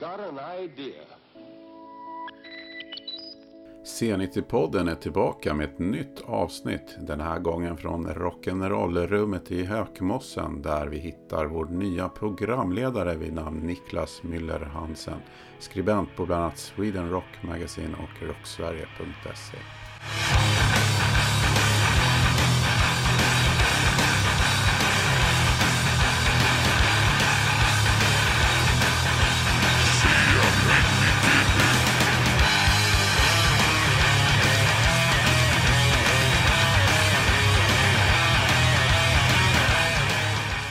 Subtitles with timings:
[0.00, 1.02] Got an idea.
[3.84, 6.96] C90-podden är tillbaka med ett nytt avsnitt.
[7.00, 13.60] Den här gången från rock'n'roll-rummet i Hökmossen där vi hittar vår nya programledare vid namn
[13.60, 15.20] Niklas Müller Hansen.
[15.58, 19.58] Skribent på bland annat Sweden Rock Magazine och rocksverige.se.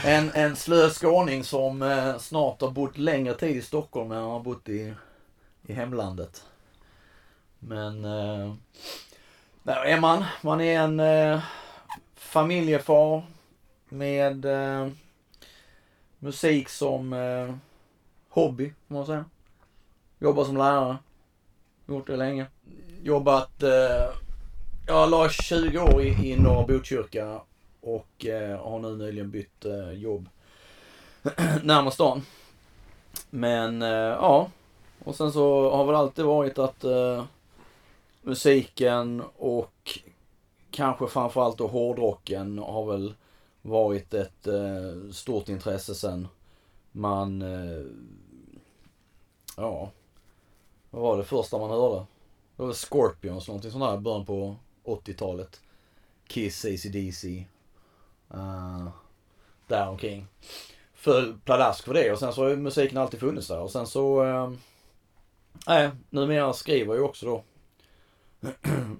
[0.08, 4.30] En, en slö skåning som eh, snart har bott längre tid i Stockholm än han
[4.30, 4.94] har bott i,
[5.66, 6.44] i hemlandet.
[7.58, 8.54] Men, eh,
[9.62, 10.24] där är man.
[10.42, 11.40] Man är en eh,
[12.14, 13.22] familjefar
[13.88, 14.88] med eh,
[16.18, 17.54] musik som eh,
[18.28, 19.24] hobby, får man säga.
[20.18, 20.96] Jobbar som lärare.
[21.86, 22.46] Gjort det länge.
[23.02, 24.14] Jobbat, eh,
[24.86, 27.40] jag la 20 år i, i Norra Botkyrka
[27.80, 30.28] och eh, har nu nyligen bytt eh, jobb
[31.62, 32.22] närmast stan.
[33.30, 34.50] Men eh, ja,
[35.04, 36.84] och sen så har väl alltid varit att
[38.22, 39.98] musiken och
[40.70, 43.14] kanske framförallt då hårdrocken har väl
[43.62, 46.28] varit ett eh, stort intresse sen
[46.92, 47.86] man, eh,
[49.56, 49.90] ja,
[50.90, 52.06] vad var det första man hörde?
[52.56, 55.60] Det var Scorpions, någonting sånt där i början på 80-talet.
[56.26, 57.44] Kiss, ACDC,
[58.34, 58.88] Uh,
[59.66, 60.26] där omkring.
[60.94, 63.86] Föll pladask för det och sen så har ju musiken alltid funnits där och sen
[63.86, 64.24] så...
[64.24, 64.52] Uh,
[65.68, 67.44] äh, numera skriver jag också då.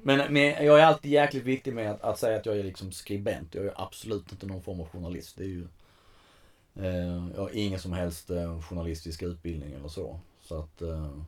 [0.02, 2.92] men, men jag är alltid jäkligt viktig med att, att, säga att jag är liksom
[2.92, 3.54] skribent.
[3.54, 5.36] Jag är absolut inte någon form av journalist.
[5.36, 5.66] Det är ju...
[6.80, 10.20] Uh, jag har ingen som helst uh, journalistisk utbildning eller så.
[10.42, 10.82] Så att...
[10.82, 11.22] Uh,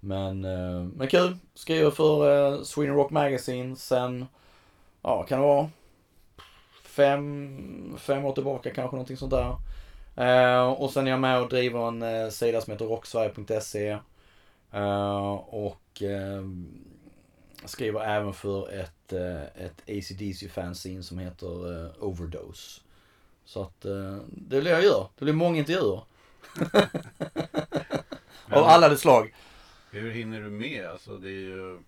[0.00, 0.40] men,
[0.96, 1.36] men kul.
[1.54, 4.26] Skriver för Sweden Rock Magazine sen...
[5.02, 5.70] Ja, kan det vara
[6.98, 9.56] fem, fem år tillbaka kanske någonting sånt där.
[10.18, 13.98] Uh, och sen är jag med och driver en uh, sida som heter rocksverige.se.
[14.74, 16.02] Uh, och
[17.64, 19.12] skriver även för ett,
[19.54, 22.80] ett ACDC fanzine som heter Overdose.
[23.44, 23.80] Så att
[24.26, 25.08] det är det jag gör.
[25.18, 26.02] Det blir många intervjuer.
[28.50, 29.34] Av alla de slag.
[29.90, 30.86] Hur hinner du med?
[30.86, 31.78] Alltså det är ju...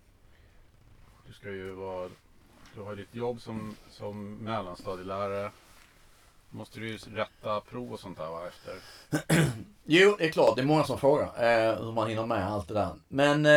[1.26, 2.08] Du ska ju vara
[2.74, 5.50] du har ditt jobb som, som mellanstadielärare.
[6.50, 8.74] Måste du ju rätta prov och sånt där va, efter?
[9.84, 10.56] jo, det är klart.
[10.56, 12.94] Det är många som frågar eh, hur man hinner med allt det där.
[13.08, 13.52] Men, eh,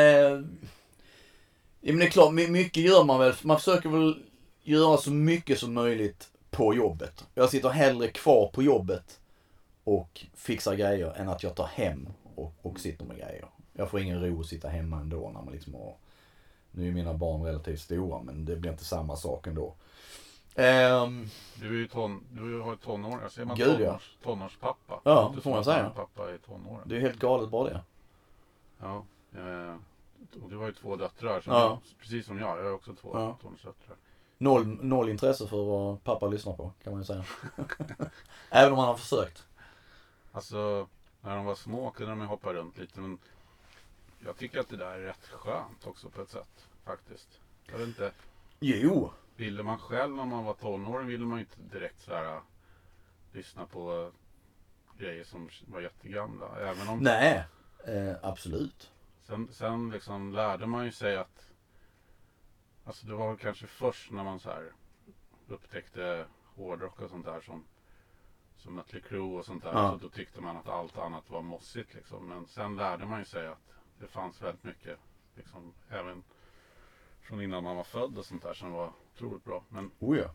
[1.81, 3.33] ja, men det är klart, mycket gör man väl.
[3.41, 4.23] Man försöker väl
[4.63, 7.25] göra så mycket som möjligt på jobbet.
[7.33, 9.19] Jag sitter hellre kvar på jobbet
[9.83, 13.45] och fixar grejer än att jag tar hem och, och sitter med grejer.
[13.73, 15.95] Jag får ingen ro att sitta hemma ändå när man liksom har
[16.75, 19.73] nu är mina barn relativt stora men det blir inte samma sak ändå.
[20.55, 24.23] Um, du är ju ton, du har ju tonåringar, säger man gud, tonårs, ja.
[24.23, 25.01] tonårspappa?
[25.03, 25.91] Ja, det får man säga.
[25.95, 26.81] Pappa i tonåren.
[26.85, 27.81] Det är helt galet bara det.
[28.79, 29.03] Ja.
[29.35, 29.75] Eh,
[30.43, 31.59] och du har ju två döttrar, som ja.
[31.61, 32.59] jag, precis som jag.
[32.59, 33.37] Jag har också två ja.
[33.41, 33.97] tonårsdöttrar.
[34.37, 37.25] Noll, noll intresse för vad pappa lyssnar på, kan man ju säga.
[38.49, 39.45] Även om han har försökt.
[40.31, 40.87] Alltså,
[41.21, 43.17] när de var små kunde de ju hoppa runt lite men
[44.25, 46.67] jag tycker att det där är rätt skönt också på ett sätt.
[46.83, 47.39] Faktiskt.
[47.65, 48.11] Jag vet inte.
[48.59, 49.11] Jo.
[49.35, 52.41] Ville man själv när man var tonåring ville man inte direkt så här,
[53.31, 54.11] lyssna på
[54.97, 56.59] grejer som var jättegamla.
[56.59, 57.43] Även om Nej,
[57.85, 58.91] eh, absolut.
[59.23, 61.49] Sen, sen liksom lärde man ju sig att
[62.85, 64.71] Alltså det var kanske först när man så här
[65.47, 66.25] upptäckte
[66.55, 67.63] hårdrock och sånt där som
[68.57, 69.73] som Mötley Crüe och sånt där.
[69.73, 69.91] Ja.
[69.91, 72.27] Så då tyckte man att allt annat var mossigt liksom.
[72.27, 73.72] Men sen lärde man ju sig att
[74.03, 74.99] det fanns väldigt mycket,
[75.35, 76.23] liksom, även
[77.21, 79.63] från innan man var född och sånt där som var otroligt bra.
[79.69, 80.29] Men oh ja.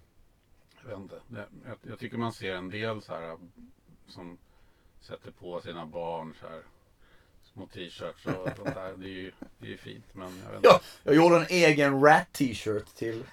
[0.82, 3.38] jag, vet inte, det, jag, jag, tycker man ser en del så här
[4.06, 4.38] som
[5.00, 6.62] sätter på sina barn så här
[7.52, 8.94] små t-shirts och sånt där.
[8.96, 10.68] Det är ju det är fint men jag vet inte.
[10.68, 13.24] Ja, jag gjorde en egen rat t-shirt till,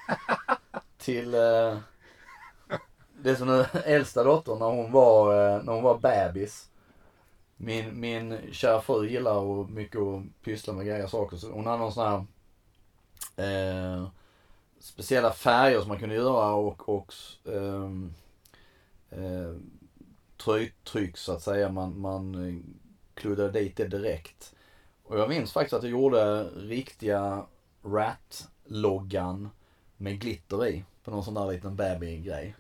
[0.98, 1.78] till uh,
[3.22, 6.70] det som den äldsta dottern när hon var, uh, när hon var bebis.
[7.58, 11.38] Min, min kära fru gillar och mycket att pyssla med grejer och saker.
[11.38, 12.26] Så hon hade någon sån här
[13.46, 14.08] eh,
[14.80, 17.14] speciella färger som man kunde göra och, och
[17.46, 18.14] ehm,
[19.10, 19.56] eh, eh,
[20.38, 21.70] tröjtryck så att säga.
[21.70, 22.56] Man, man eh,
[23.14, 24.56] kluddade dit det direkt.
[25.04, 27.46] Och jag minns faktiskt att jag gjorde riktiga
[27.84, 29.50] Rat-loggan
[29.98, 30.84] med glitter i.
[31.04, 32.56] På någon sån där liten baby-grej.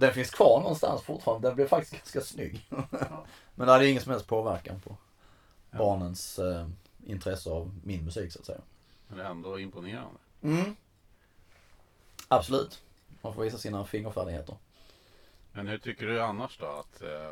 [0.00, 1.48] Den finns kvar någonstans fortfarande.
[1.48, 2.66] Den blev faktiskt ganska snygg.
[3.54, 4.96] Men det hade ingen som helst påverkan på,
[5.70, 6.68] barnens eh,
[7.06, 8.60] intresse av min musik så att säga.
[9.08, 10.18] Men det är ändå imponerande.
[10.42, 10.76] Mm.
[12.28, 12.82] Absolut.
[13.22, 14.56] Man får visa sina fingerfärdigheter.
[15.52, 17.30] Men hur tycker du annars då att, eh,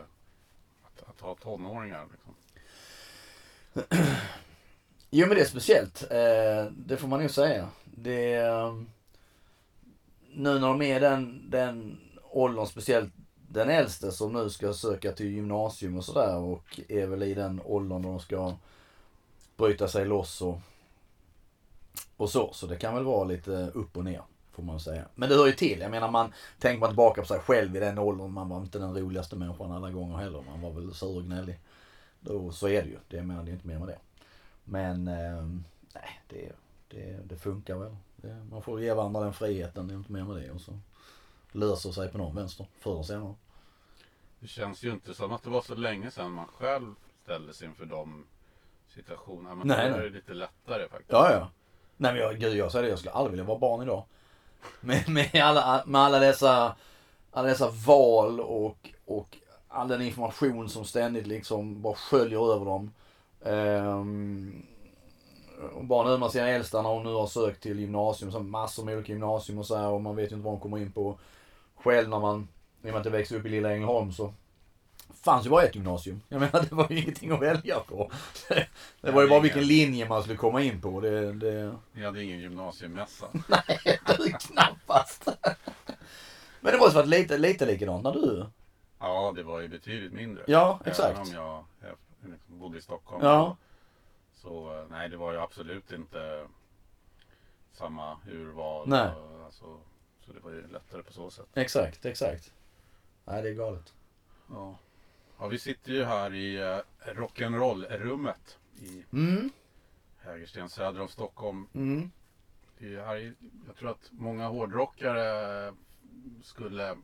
[0.83, 2.07] att, att ha tonåringar?
[2.13, 2.35] Liksom?
[5.11, 6.03] Jo men det är speciellt.
[6.03, 7.69] Eh, det får man nog säga.
[7.85, 8.85] Det är,
[10.33, 12.01] nu när de är den, den
[12.31, 13.13] åldern, speciellt
[13.49, 17.61] den äldste som nu ska söka till gymnasium och sådär och är väl i den
[17.65, 18.55] åldern då de ska
[19.57, 20.61] bryta sig loss och,
[22.17, 22.53] och så.
[22.53, 24.23] Så det kan väl vara lite upp och ner
[24.59, 25.05] får man säga.
[25.15, 25.81] Men det hör ju till.
[25.81, 28.33] Jag menar man tänker man tillbaka på sig själv i den åldern.
[28.33, 30.43] Man var inte den roligaste människan alla gånger heller.
[30.47, 31.61] Man var väl sur och gnällig.
[32.21, 32.99] Då, så är det ju.
[33.09, 33.99] Det, jag menar, det är inte mer med det.
[34.65, 35.47] Men eh,
[35.95, 36.53] nej, det,
[36.89, 37.97] det, det funkar väl.
[38.17, 39.89] Det, man får ge varandra den friheten.
[39.89, 40.51] Det är inte mer med det.
[40.51, 40.79] Och så
[41.53, 43.35] löser sig på någon vänster förr eller senare.
[44.41, 47.87] Det känns ju inte som att det var så länge sedan man själv ställdes inför
[47.87, 48.27] de
[48.89, 49.55] situationerna.
[49.55, 51.13] Men Nej, nu är det lite lättare faktiskt.
[51.13, 51.51] Ja, ja.
[51.97, 54.05] Nej men jag, gud jag säger det, jag skulle aldrig vilja vara barn idag.
[54.81, 56.77] Med, med, alla, med alla dessa,
[57.31, 59.37] alla dessa val och, och
[59.69, 62.93] all den information som ständigt liksom bara sköljer över dem.
[63.45, 64.63] Ehm,
[65.75, 68.85] och bara nu med sina äldsta när hon nu har sökt till gymnasium, så massor
[68.85, 70.93] med olika gymnasium och så här och man vet ju inte vad hon kommer in
[70.93, 71.19] på.
[71.83, 72.49] Själv när man,
[72.83, 74.35] i och med att jag växte upp i lilla Ängelholm så
[75.15, 76.21] fanns ju bara ett gymnasium.
[76.29, 78.11] Jag menar det var ju ingenting att välja på.
[79.01, 81.01] Det var ju bara vilken linje man skulle komma in på.
[81.01, 81.77] Det, det...
[81.93, 83.27] Ni hade ingen gymnasiemässa.
[83.49, 85.29] Nej, knappast.
[86.61, 88.47] Men det måste varit lite, lite likadant när du...
[88.99, 90.45] Ja, det var ju betydligt mindre.
[90.47, 91.19] Ja, exakt.
[91.19, 93.25] Även om jag eh, liksom bodde i Stockholm.
[93.25, 93.57] Ja.
[94.35, 96.47] Så eh, nej, det var ju absolut inte
[97.73, 98.89] samma urval.
[98.89, 99.11] Nej.
[99.45, 99.65] Alltså,
[100.29, 101.47] så det var ju lättare på så sätt.
[101.55, 102.53] Exakt, exakt.
[103.25, 103.95] Nej, det är galet.
[104.51, 104.79] Ja.
[105.39, 106.79] ja, vi sitter ju här i eh,
[107.15, 109.51] rock'n'roll-rummet i Mm,
[110.19, 111.67] Hägersten söder om Stockholm.
[111.75, 112.11] mm.
[112.79, 113.35] Det är här, i-
[113.67, 115.75] jag tror att många hårdrockare
[116.43, 116.97] skulle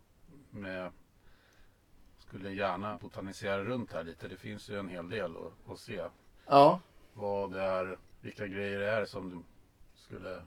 [0.51, 0.93] med
[2.19, 4.29] skulle gärna botanisera runt här lite.
[4.29, 6.03] Det finns ju en hel del att, att se.
[6.47, 6.81] Ja.
[7.15, 9.43] Vad det är, vilka grejer det är som du
[10.03, 10.43] skulle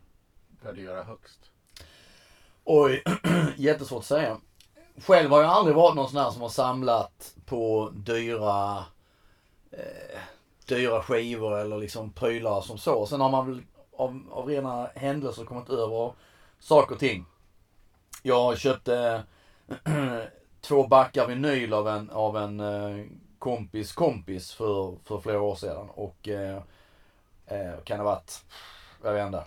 [0.61, 1.51] värdera högst.
[2.69, 3.03] Oj,
[3.55, 4.37] jättesvårt att säga.
[4.97, 8.85] Själv har jag aldrig varit någon sån här som har samlat på dyra,
[9.71, 10.19] eh,
[10.65, 13.05] dyra skivor eller liksom prylar som så.
[13.05, 13.61] Sen har man väl
[13.97, 16.13] av, av rena händelser kommit över
[16.59, 17.25] saker och ting.
[18.23, 19.23] Jag köpte
[20.61, 23.05] två backar vinyl av en, av en eh,
[23.39, 25.89] kompis kompis för, för flera år sedan.
[25.89, 26.61] Och eh,
[27.45, 28.45] eh, kan det ha varit,
[29.03, 29.43] jag vet inte,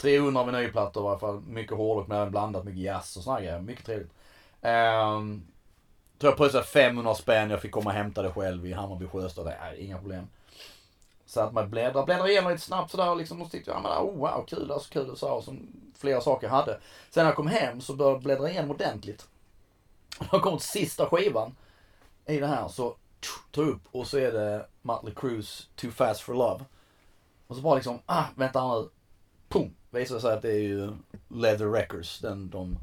[0.00, 1.40] 300 vinylplattor i alla fall.
[1.40, 3.60] Mycket hårdrock men även blandat mycket jazz och såna grejer.
[3.60, 4.12] Mycket trevligt.
[4.60, 5.46] Um,
[6.18, 7.50] tror jag pröjsade 500 spänn.
[7.50, 9.46] Jag fick komma och hämta det själv i Hammarby Sjöstad.
[9.46, 10.26] Det är inga problem.
[11.26, 13.82] Så att man bläddrar, bläddrar igenom lite snabbt sådär och liksom och tyckte jag, ja,
[13.82, 15.68] men, oh, wow, kul, alltså kul och så här, som
[15.98, 16.80] flera saker jag hade.
[17.10, 19.28] Sen när jag kom hem så började jag bläddra igenom ordentligt.
[20.18, 21.56] Och när jag kom till sista skivan
[22.26, 22.96] i det här så
[23.50, 26.64] tog jag upp och så är det Mötley Crües Too Fast For Love.
[27.46, 28.88] Och så bara liksom, ah, vänta här nu.
[29.50, 29.74] Pum!
[29.90, 30.92] Visar sig att det är ju
[31.28, 32.78] Leather Records, den de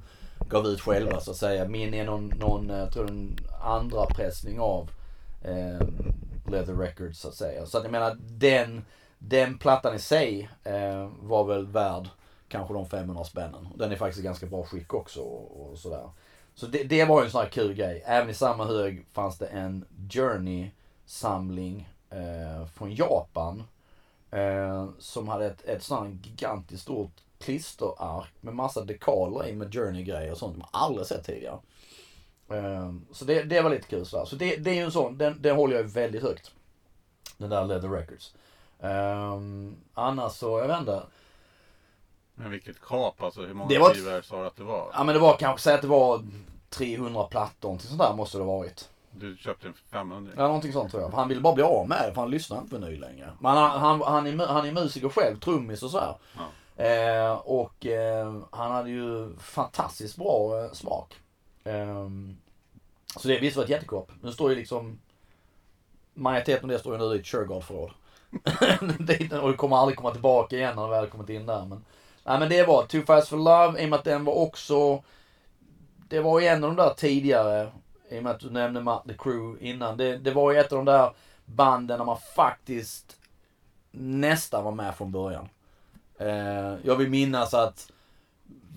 [0.50, 1.68] gav ut själva så att säga.
[1.68, 4.90] Min är någon, någon jag tror en andra pressning av
[5.44, 5.88] eh,
[6.48, 7.66] Leather Records så att säga.
[7.66, 8.86] Så att jag menar den,
[9.18, 12.10] den plattan i sig eh, var väl värd
[12.48, 13.68] kanske de 500 spännen.
[13.76, 16.10] Den är faktiskt i ganska bra skick också och, och sådär.
[16.56, 18.04] Så det, det var ju en sån här kul grej.
[18.06, 23.64] Även i samma hög fanns det en Journey-samling eh, från Japan.
[24.32, 30.32] Eh, som hade ett, ett sånt gigantiskt stort klisterark med massa dekaler i med Journey-grejer
[30.32, 31.60] och sånt som jag aldrig sett tidigare.
[32.50, 34.26] Eh, så det, det var lite kul sådär.
[34.26, 36.52] Så det, det är ju en sån, den, den håller jag väldigt högt.
[37.38, 38.34] Den där Leather Records.
[38.80, 39.40] Eh,
[39.94, 41.04] annars så, jag vet inte.
[42.36, 43.42] Men vilket kap alltså.
[43.42, 44.92] Hur många Det var ett- skivor sa du att det var?
[44.94, 46.22] Ja men det var kanske, säg att det var
[46.70, 48.90] 300 plattor, någonting sånt där måste det ha varit.
[49.20, 50.32] Du köpte en 500?
[50.38, 51.12] Ja, någonting sånt tror jag.
[51.12, 53.32] För han ville bara bli av med det, för han lyssnar inte på ny längre.
[53.40, 56.16] Men han, han, han, är, han är musiker själv, trummis och så här.
[56.38, 56.84] Ja.
[56.84, 61.16] Eh, och eh, han hade ju fantastiskt bra eh, smak.
[61.64, 62.10] Eh,
[63.18, 64.12] så det visst var ett jättekopp.
[64.22, 65.00] Nu står ju liksom
[66.14, 67.92] majoriteten av det står ju nu i ett Shergard-förråd.
[69.42, 71.66] Och det kommer aldrig komma tillbaka igen när det väl kommit in där.
[71.66, 71.86] Men,
[72.24, 75.04] nej, men det var Too Fast For Love, i och med att den var också
[76.10, 77.72] det var ju en av de där tidigare,
[78.10, 79.98] i och med att du nämnde The Crew innan.
[79.98, 81.12] Det, det var ju ett av de där
[81.46, 83.18] banden där man faktiskt
[83.92, 85.50] nästan var med från början.
[86.18, 87.92] Eh, jag vill minnas att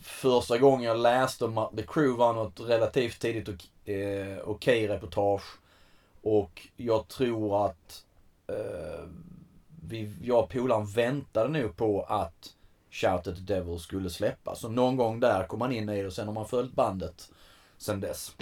[0.03, 5.59] första gången jag läste om The Crew var något relativt tidigt och, eh, okej reportage.
[6.23, 8.05] Och jag tror att
[8.47, 9.05] eh,
[9.83, 12.55] vi, jag och polaren väntade nog på att
[12.91, 14.61] Shout at the Devil skulle släppas.
[14.61, 17.31] Så någon gång där kom man in i det och sen har man följt bandet
[17.81, 18.35] sen dess.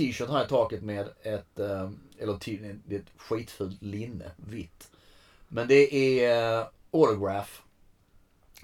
[0.00, 4.90] T-shirt här i taket med ett, eh, eller t- det är ett skitfult linne, vitt.
[5.48, 7.50] Men det är eh, Autograph.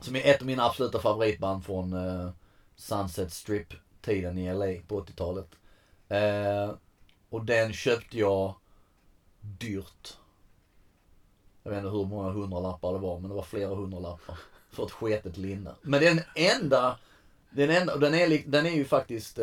[0.03, 2.31] Som är ett av mina absoluta favoritband från eh,
[2.77, 5.49] Sunset Strip-tiden i LA på 80-talet.
[7.31, 8.55] Och den köpte jag
[9.41, 10.17] dyrt.
[11.63, 14.39] Jag vet inte hur många hundralappar det var, men det var flera hundralappar.
[14.71, 15.75] För ett sketet linne.
[15.83, 16.99] Men den enda,
[17.51, 19.39] den enda, den är, den är ju faktiskt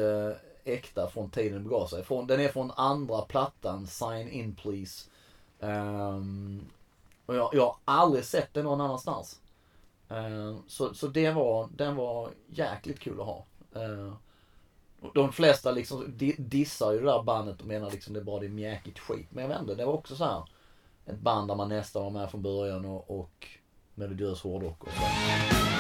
[0.66, 2.04] äkta från tiden det begav sig.
[2.04, 5.10] Från, den är från andra plattan, Sign In Please.
[5.60, 6.66] Um,
[7.26, 9.40] och jag, jag har aldrig sett den någon annanstans.
[10.12, 13.46] Uh, så så det var, den var jäkligt kul att ha.
[13.76, 14.14] Uh,
[15.14, 18.50] de flesta liksom dissar ju det där bandet och menar liksom det är bara det
[18.50, 19.28] mjäkigt skit.
[19.30, 20.44] Men jag vet inte, det var också så här
[21.06, 23.48] ett band där man nästan var med från början och, och
[23.96, 25.73] melodiös hårdrock och så.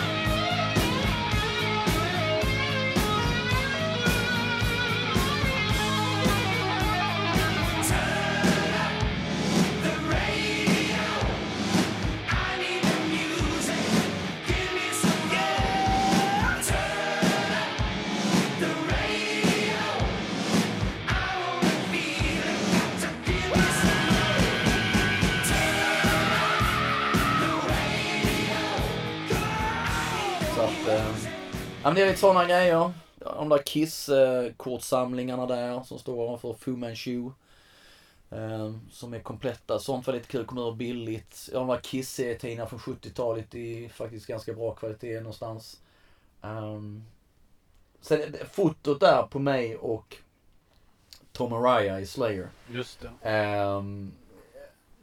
[31.93, 32.93] Men det är lite sådana grejer.
[33.15, 37.31] De där Kiss-kortsamlingarna där som står för Fu Manchu.
[38.29, 39.79] Eh, som är kompletta.
[39.79, 41.49] Sånt var lite kul, kommer ur billigt.
[41.53, 45.79] Ja, de där Kiss-tidningarna från 70-talet i faktiskt ganska bra kvalitet någonstans.
[46.41, 47.05] Um,
[48.01, 50.17] sen fotot där på mig och
[51.31, 52.49] Tom Araya i Slayer.
[52.71, 53.31] Just det.
[53.53, 54.11] Um,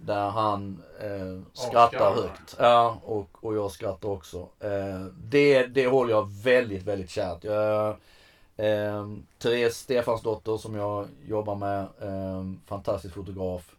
[0.05, 2.57] där han eh, skrattar högt.
[2.59, 4.49] Ja, och, och jag skrattar också.
[4.61, 7.45] Eh, det, det håller jag väldigt, väldigt kärt.
[7.45, 7.89] Jag,
[8.57, 9.07] eh,
[9.39, 13.75] Therese Stefansdotter som jag jobbar med, eh, fantastisk fotograf.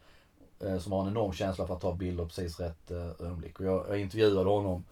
[0.63, 3.60] Eh, som har en enorm känsla för att ta bilder precis rätt eh, ögonblick.
[3.60, 4.84] Och jag, jag intervjuade honom,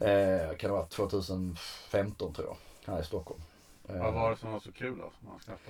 [0.00, 3.40] eh, kan det vara 2015 tror jag, här i Stockholm.
[3.88, 5.12] Vad var det som var så kul då?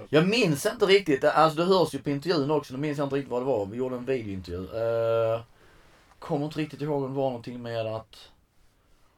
[0.09, 1.25] Jag minns inte riktigt.
[1.25, 2.75] Alltså det hörs ju på intervjun också.
[2.75, 3.67] Nu minns jag inte riktigt vad det var.
[3.67, 4.59] Vi gjorde en videointervju.
[4.59, 5.41] Uh,
[6.19, 8.31] kommer inte riktigt ihåg om det var någonting med att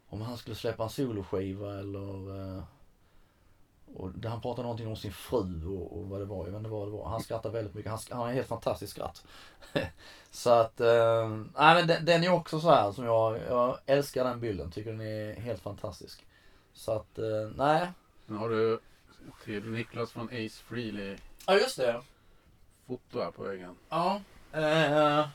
[0.08, 2.62] om han skulle släppa en soloskiva eller uh,
[3.94, 6.44] och han pratade någonting om sin fru och, och, vad det var.
[6.44, 7.08] Jag vet inte vad det var.
[7.08, 7.90] Han skrattar väldigt mycket.
[7.90, 9.24] Han, han har en helt fantastisk skratt.
[10.30, 14.24] så att, uh, nej men den, den, är också så här som jag, jag älskar
[14.24, 14.70] den bilden.
[14.70, 16.26] Tycker den är helt fantastisk.
[16.72, 17.88] Så att, uh, nej.
[18.28, 18.80] Har du
[19.44, 21.16] till Niklas från Ace Frehley.
[21.46, 22.02] Ja, just det.
[22.86, 23.74] Foto här på väggen.
[23.88, 24.20] Ja.
[24.52, 25.28] Eh,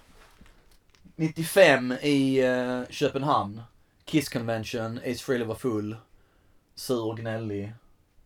[1.15, 3.61] 95 i eh, Köpenhamn.
[4.05, 4.97] Kiss Convention.
[4.97, 5.97] Ace Frehley var full.
[6.75, 7.73] Sur och gnällig.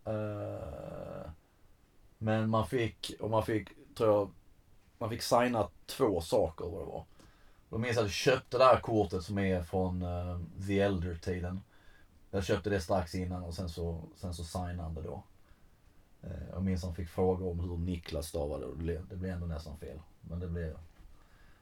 [0.04, 1.30] Eh,
[2.18, 4.30] men man fick, och man fick, tror jag,
[4.98, 7.04] man fick signa två saker vad det var.
[7.70, 11.60] Då minns jag att jag köpte det här kortet som är från uh, The Elder-tiden.
[12.30, 15.22] Jag köpte det strax innan och sen så, sen så signade han det då.
[16.22, 19.78] Eh, jag minns han fick frågor om hur Niklas stavade och det blev, ändå nästan
[19.78, 20.00] fel.
[20.20, 20.78] Men det blev...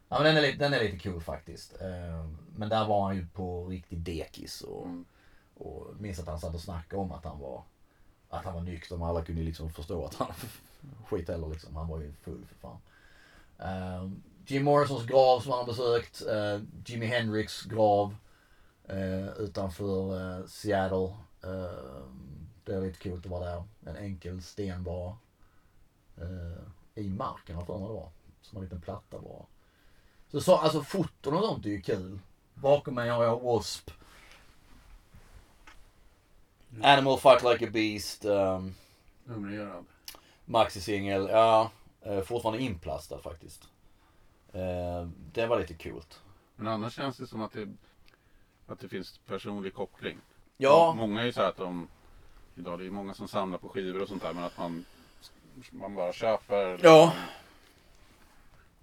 [0.09, 1.81] Ja men den är, lite, den är lite cool faktiskt.
[1.81, 5.05] Eh, men där var han ju på riktig dekis och, mm.
[5.55, 7.63] och minns att han satt och snackade om att han var
[8.29, 10.33] att han var nykter men alla kunde liksom förstå att han
[11.07, 11.77] skit heller liksom.
[11.77, 12.79] Han var ju full för fan.
[13.61, 14.13] Uh,
[14.47, 16.23] Jim Morrisons grav som han har besökt.
[16.27, 18.17] Uh, Jimi Hendrix grav
[19.39, 21.15] utanför Seattle
[22.67, 23.65] Det är lite coolt att vara där.
[23.87, 25.17] En enkel stenbara.
[26.17, 28.11] Eh, I marken har jag för mig det var.
[28.41, 29.47] Som en liten platta bara.
[30.31, 32.19] Så, så alltså foton och sånt är ju kul.
[32.55, 33.93] Bakom mig har jag W.A.S.P.
[36.83, 38.25] Animal Fight Like a Beast.
[38.25, 38.75] Um,
[39.25, 39.85] Numrerad.
[40.45, 41.29] Maxi-singel.
[41.31, 41.71] Ja,
[42.01, 43.69] eh, fortfarande inplastad faktiskt.
[44.53, 46.21] Eh, det var lite coolt.
[46.57, 47.69] Men annars känns det som att det,
[48.67, 50.19] att det finns personlig koppling.
[50.57, 51.89] Ja, Många är ju så här att de,
[52.57, 54.85] idag det är många som samlar på skivor och sånt där men att man,
[55.71, 56.81] man bara köper.
[56.83, 57.13] Ja.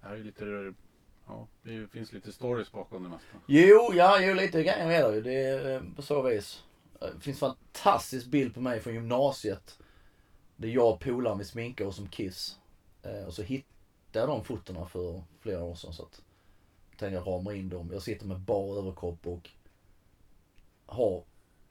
[0.00, 0.74] Det här är lite,
[1.26, 3.38] ja det finns lite stories bakom det mesta.
[3.46, 5.22] Jo, ja, jo lite grejer är det ju.
[5.22, 6.62] Det är eh, på så vis.
[7.00, 9.78] Det finns en fantastisk bild på mig från gymnasiet.
[10.56, 12.58] Där jag och polaren vi sminkade oss som Kiss.
[13.02, 13.70] Eh, och så hittade
[14.12, 15.92] jag de fotona för flera år sedan.
[15.92, 16.22] Så att
[16.88, 17.90] tänkte jag ramar in dem.
[17.92, 19.50] Jag sitter med bar överkropp och
[20.86, 21.24] har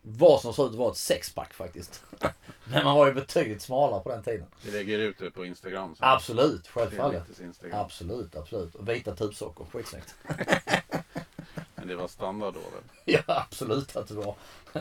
[0.06, 2.04] vad som ser ut att vara ett sexpack faktiskt.
[2.66, 4.46] Men man var ju betydligt smalare på den tiden.
[4.66, 5.96] Vi lägger ut det på Instagram.
[5.96, 6.08] sen.
[6.08, 7.24] Absolut, självfallet.
[7.72, 8.76] Absolut, absolut.
[8.76, 10.16] Och vita tubsockor, skitsnyggt.
[11.76, 12.84] Men det var standard då väl?
[13.06, 14.36] Ja, absolut att det var.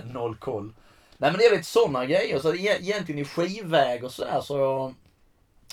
[0.04, 0.72] Noll koll.
[1.16, 2.38] Nej men det är lite sådana grejer.
[2.38, 4.94] Så egentligen i skivväg och sådär så...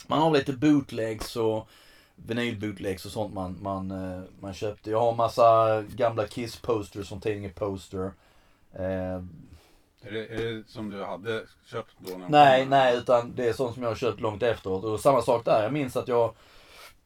[0.08, 1.68] Man har lite bootlegs och
[2.16, 4.92] vinylbootlegs och sånt man, man, eh, man köpte.
[4.92, 8.12] Jag har massa gamla Kiss-posters från tidningen Poster.
[8.74, 9.24] Eh,
[10.02, 12.18] Är det, är det som du hade köpt då?
[12.18, 14.84] När nej, nej, utan det är sånt som jag har köpt långt efteråt.
[14.84, 15.64] Och samma sak där.
[15.64, 16.34] Jag minns att jag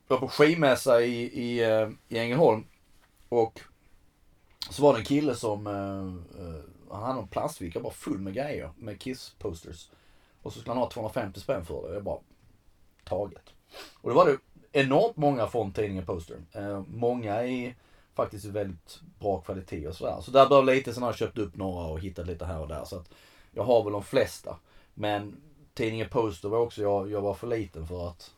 [0.07, 2.65] var på skivmässa i, i, eh, i Ängelholm.
[3.29, 3.61] Och
[4.69, 8.33] så var det en kille som, eh, eh, han hade en plastficka bara full med
[8.33, 8.71] grejer.
[8.77, 9.89] Med Kiss-posters.
[10.41, 11.93] Och så skulle han ha 250 spänn för det.
[11.93, 12.19] Jag bara,
[13.03, 13.53] taget.
[14.01, 14.37] Och då var det
[14.81, 16.41] enormt många från tidningen Poster.
[16.51, 17.75] Eh, många i
[18.15, 20.21] faktiskt i väldigt bra kvalitet och sådär.
[20.21, 22.67] Så där bör lite, sen har jag köpt upp några och hittat lite här och
[22.67, 22.85] där.
[22.85, 23.09] Så att
[23.51, 24.59] jag har väl de flesta.
[24.93, 25.41] Men
[25.73, 28.33] tidningen Poster var också, jag, jag var för liten för att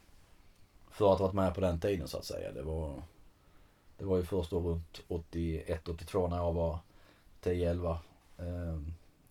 [0.96, 2.52] för att ha varit med på den tiden så att säga.
[2.52, 3.02] Det var,
[3.98, 6.80] det var ju först då runt 81, 82 när jag var
[7.42, 8.00] 10, 11.
[8.38, 8.82] Eh,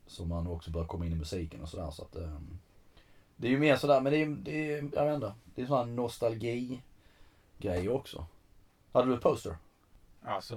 [0.06, 1.90] som man också började komma in i musiken och sådär.
[1.90, 2.38] Så att, eh,
[3.36, 5.34] det är ju mer sådär, men det är, det är jag vet inte.
[5.54, 6.82] Det är sån här nostalgi
[7.58, 8.26] grej också.
[8.92, 9.56] Hade du poster?
[10.24, 10.56] Alltså,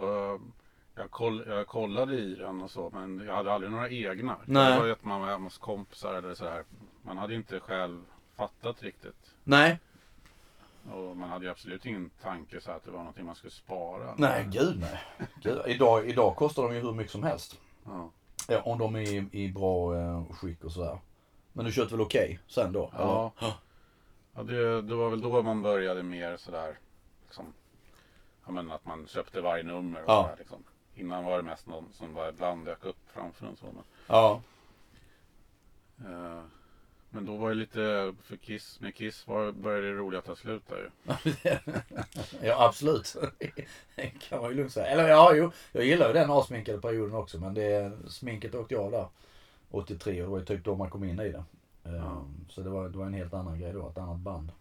[0.96, 4.38] jag, koll, jag kollade i den och så men jag hade aldrig några egna.
[4.46, 4.72] Nej.
[4.72, 6.64] Det var ju att man var hemma hos kompisar eller så här.
[7.02, 8.02] Man hade ju inte själv
[8.36, 9.36] fattat riktigt.
[9.44, 9.80] Nej.
[10.92, 14.14] Och man hade ju absolut ingen tanke så att det var någonting man skulle spara.
[14.18, 15.28] Nej, gud nej.
[15.42, 17.60] Gud, idag, idag kostar de ju hur mycket som helst.
[17.86, 18.10] Ja.
[18.48, 21.00] Ja, om de är i, i bra eh, skick och sådär.
[21.54, 22.92] Men du köpte väl okej sen då?
[22.94, 23.32] Ja.
[23.40, 23.54] eller?
[24.36, 26.80] Ja, det, det var väl då man började mer sådär.
[27.26, 27.54] Liksom,
[28.48, 30.24] ja, men att man köpte varje nummer och Ja.
[30.24, 30.64] sådär, liksom.
[30.96, 33.66] Innan var det mest någon som bara ibland dök upp framför en så.
[33.66, 34.42] Men, Ja.
[36.00, 36.42] eh,
[37.10, 40.64] men då var det lite, för Kiss, med Kiss var, började det roliga ta slut
[40.70, 41.34] där ju.
[42.48, 43.16] ja, absolut.
[43.96, 44.86] Det kan man ju lugnt säga.
[44.88, 45.52] Eller ja, jo.
[45.72, 47.40] Jag gillar ju den avsminkade perioden också.
[47.40, 49.08] Men det, sminket åkte jag där
[49.72, 51.44] 83 och det var ju typ då man kom in i det.
[51.84, 52.26] Ja.
[52.50, 54.52] Så det var, det var en helt annan grej då, ett annat band.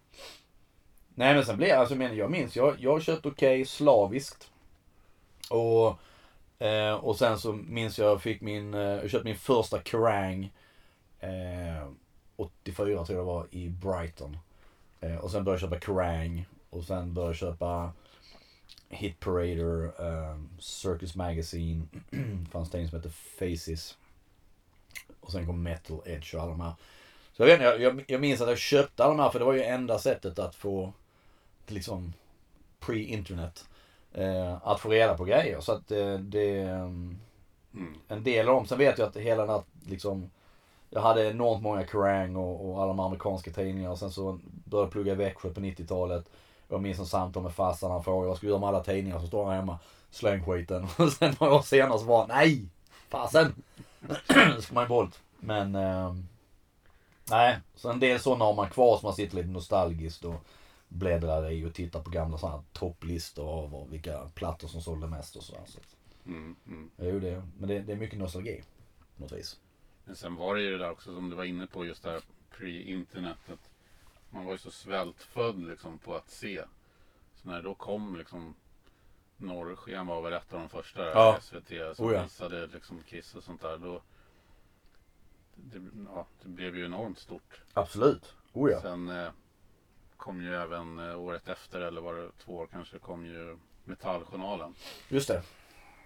[1.18, 4.50] Nej men sen blev jag, alltså men jag minns, jag, jag kött okej slaviskt.
[5.50, 5.98] Och,
[6.66, 10.52] eh, och sen så minns jag, jag fick min, eh, jag köpte min första Kerrang!
[11.20, 11.88] Eh,
[12.36, 14.38] 84 tror jag det var i Brighton.
[15.00, 16.46] Eh, och sen började jag köpa Kerrang!
[16.70, 17.92] Och sen började jag köpa
[18.88, 21.82] Hit Parader, eh, Circus Magazine,
[22.52, 23.96] fanns det en som hette Faces.
[25.20, 26.74] Och sen kom Metal Edge och alla de här.
[27.32, 29.38] Så jag vet inte, jag, jag, jag minns att jag köpte alla de här för
[29.38, 30.92] det var ju enda sättet att få
[31.70, 32.12] liksom
[32.80, 33.64] pre-internet.
[34.12, 35.60] Eh, att få reda på grejer.
[35.60, 36.60] Så att eh, det,
[37.76, 37.94] Mm.
[38.08, 38.66] en del av dem.
[38.66, 40.30] Sen vet jag att hela den här liksom
[40.90, 43.90] jag hade enormt många Kerrang och, och alla de amerikanska tidningar.
[43.90, 46.24] Och sen så började jag plugga i Växjö på 90-talet.
[46.68, 47.90] Jag minns en samtal med farsan.
[47.90, 49.78] Han frågade vad jag skulle göra med alla tidningar som står här hemma.
[50.10, 50.86] Släng skiten.
[50.98, 52.66] Och sen några år senare så var nej!
[53.08, 53.62] Fasen!
[54.60, 55.14] Ska man ju bort.
[55.40, 56.28] Men ehm,
[57.30, 60.34] nej, så en del sådana har man kvar som man sitter lite nostalgiskt och
[60.88, 65.42] bläddrar i och tittar på gamla sådana topplistor av vilka plattor som sålde mest och
[65.42, 65.62] sådär.
[65.66, 65.80] Så
[66.26, 66.90] Mm, mm.
[66.96, 68.64] jo, det, men det, det är mycket nostalgi
[69.16, 69.60] på något vis.
[70.04, 72.10] Men sen var det ju det där också som du var inne på just det
[72.10, 72.20] här
[72.56, 73.70] pre-internetet.
[74.30, 76.62] Man var ju så svältfödd liksom på att se.
[77.34, 78.54] Så när det då kom liksom
[79.36, 81.38] Norrsken var väl ett av de första där, Ja.
[81.40, 82.22] SVT som Oh ja.
[82.22, 83.78] visade liksom Kiss och sånt där.
[83.78, 84.02] Då,
[85.54, 85.82] det,
[86.14, 87.62] ja, det blev ju enormt stort.
[87.72, 88.34] Absolut.
[88.52, 88.80] Oh ja.
[88.80, 89.28] Sen eh,
[90.16, 94.74] kom ju även eh, året efter eller var det två år kanske kom ju Metalljournalen.
[95.08, 95.42] Just det.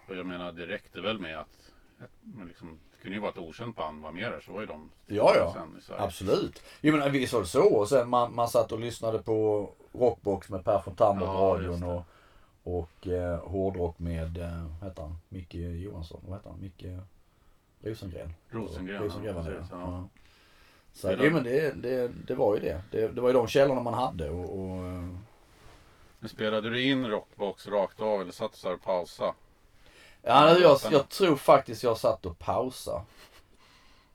[0.09, 1.73] Och jag menar det räckte väl med att
[2.47, 4.91] liksom det kunde ju vara ett okänt band var med där så var ju de
[5.07, 5.67] Ja, ja.
[5.99, 6.63] Absolut.
[6.81, 7.75] Jo men visst var det så.
[7.75, 11.83] Och sen man, man satt och lyssnade på Rockbox med Per Tammer på Ja, radion
[11.83, 12.05] och,
[12.63, 16.87] och eh, hårdrock med, eh, vad heter han, Micke Johansson, vad heter han, Micke
[17.83, 18.33] Rosengren.
[18.49, 19.81] Rosengren, Rosengren ja, precis, ja.
[19.81, 20.09] ja.
[20.93, 20.99] Ja.
[21.01, 22.83] Så Spelar- jo men det, det, det var ju det.
[22.91, 23.09] det.
[23.09, 28.01] Det var ju de källorna man hade och, och eh, spelade du in Rockbox rakt
[28.01, 29.35] av eller satt du så här och pausa?
[30.23, 33.03] Ja, jag, jag tror faktiskt jag satt och pausa.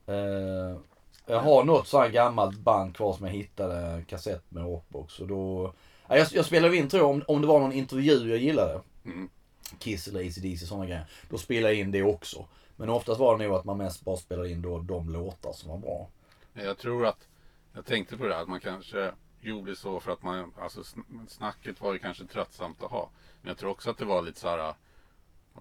[0.07, 0.77] Eh,
[1.25, 5.27] jag har något sånt här gammalt band kvar som jag hittade kassett med rockbox och
[5.27, 5.73] då...
[6.07, 8.81] Ja, jag, jag spelade in tror jag om, om det var någon intervju jag gillade.
[9.05, 9.29] Mm.
[9.79, 11.05] Kiss eller ACDC sådana grejer.
[11.29, 12.45] Då spelade jag in det också.
[12.75, 15.69] Men oftast var det nog att man mest bara spelade in då de låtar som
[15.69, 16.07] var bra.
[16.63, 17.27] Jag tror att,
[17.73, 21.27] jag tänkte på det här, att man kanske gjorde så för att man, alltså sn-
[21.27, 23.09] snacket var ju kanske tröttsamt att ha.
[23.41, 24.75] Men jag tror också att det var lite så här att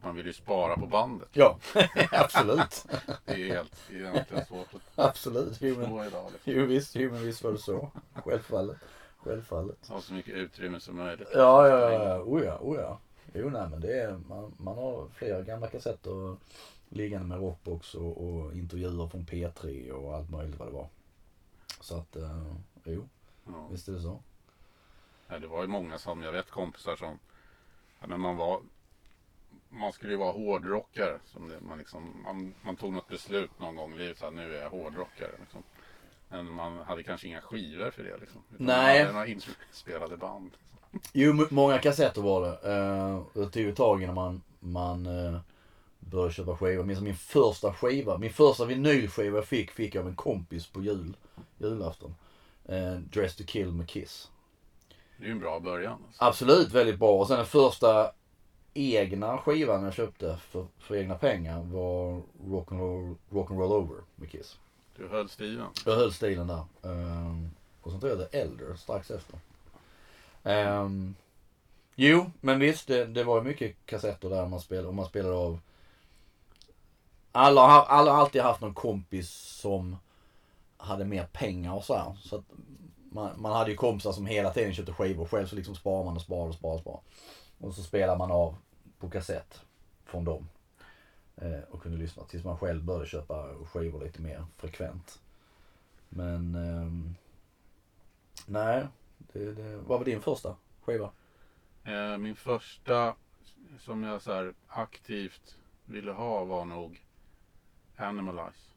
[0.02, 1.28] man ville ju spara på bandet.
[1.32, 1.58] Ja,
[2.10, 2.86] absolut.
[3.24, 5.48] Det är helt, det är egentligen svårt att absolut.
[5.48, 6.30] Förstå idag.
[6.32, 6.52] Liksom.
[6.52, 7.90] jo, visst, jo, men visst var det så.
[8.14, 8.76] Självfallet.
[9.16, 9.88] Självfallet.
[9.88, 11.28] Ha så mycket utrymme som möjligt.
[11.34, 12.20] Ja, ja, ja.
[12.22, 12.98] Oh ja, oh ja.
[13.34, 16.36] Jo, nej, men det är, man, man har flera gamla kassetter
[16.94, 20.88] liggande med rockbox och, och intervjuer från P3 och allt möjligt vad det var.
[21.80, 22.52] Så att, eh,
[22.84, 23.08] jo,
[23.46, 23.68] Ja.
[23.70, 24.22] visst är det så.
[25.28, 27.18] Ja, det var ju många som, jag vet kompisar som,
[28.06, 28.60] men man var,
[29.68, 31.18] man skulle ju vara hårdrockare.
[31.24, 34.56] Som det, man, liksom, man, man tog något beslut någon gång i livet att nu
[34.56, 35.30] är jag hårdrockare.
[35.40, 35.62] Liksom.
[36.28, 38.16] Men man hade kanske inga skivor för det.
[38.18, 38.42] Liksom.
[38.54, 39.04] Utan Nej.
[39.04, 40.50] Man hade några inspelade band.
[41.12, 42.72] Jo, m- många kassetter var det.
[42.74, 45.40] Eh, det tog ett tag innan man, man eh,
[46.10, 46.76] började köpa skivor.
[46.76, 50.66] Jag minns min första skiva, min första vinylskiva jag fick, fick jag av en kompis
[50.66, 51.16] på jul,
[51.58, 52.14] julafton.
[52.64, 54.30] Eh, Dress to kill med Kiss.
[55.16, 56.02] Det är ju en bra början.
[56.06, 56.24] Alltså.
[56.24, 57.20] Absolut väldigt bra.
[57.20, 58.12] Och sen den första
[58.74, 64.30] egna skivan jag köpte för, för egna pengar var Rock'n'Roll rock and roll Over med
[64.30, 64.58] Kiss.
[64.96, 65.66] Du höll stilen.
[65.86, 66.64] Jag höll stilen där.
[66.82, 69.38] Ehm, och sen tog jag The Elder strax efter.
[70.42, 71.14] Ehm,
[71.94, 75.34] jo, men visst det, det var ju mycket kassetter där man spelade, och man spelade
[75.34, 75.58] av
[77.34, 79.96] alla, har- alla har alltid haft någon kompis som
[80.76, 82.16] hade mer pengar och så här.
[82.22, 82.44] Så att
[83.10, 85.26] man, man hade ju kompisar som hela tiden köpte skivor.
[85.26, 87.00] Själv så liksom sparar man och sparar och sparar och sparar.
[87.58, 88.56] Och så spelar man av
[88.98, 89.60] på kassett
[90.04, 90.48] från dem.
[91.36, 95.20] Eh, och kunde lyssna tills man själv började köpa skivor lite mer frekvent.
[96.08, 97.16] Men Eh,
[98.46, 98.86] nej,
[99.18, 101.10] det, det, vad var din första skiva?
[101.84, 103.14] Eh, min första
[103.80, 107.03] som jag så här aktivt ville ha var nog
[107.96, 108.70] Animalize.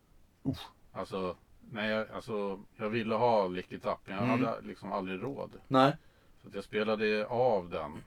[0.45, 0.67] Usch.
[0.91, 1.35] Alltså,
[1.71, 4.45] nej, jag- alltså, jag ville ha Lick It Up, men jag Mm.
[4.45, 5.51] hade liksom aldrig råd.
[5.67, 5.95] Nej.
[6.43, 8.03] Så jag spelade av den.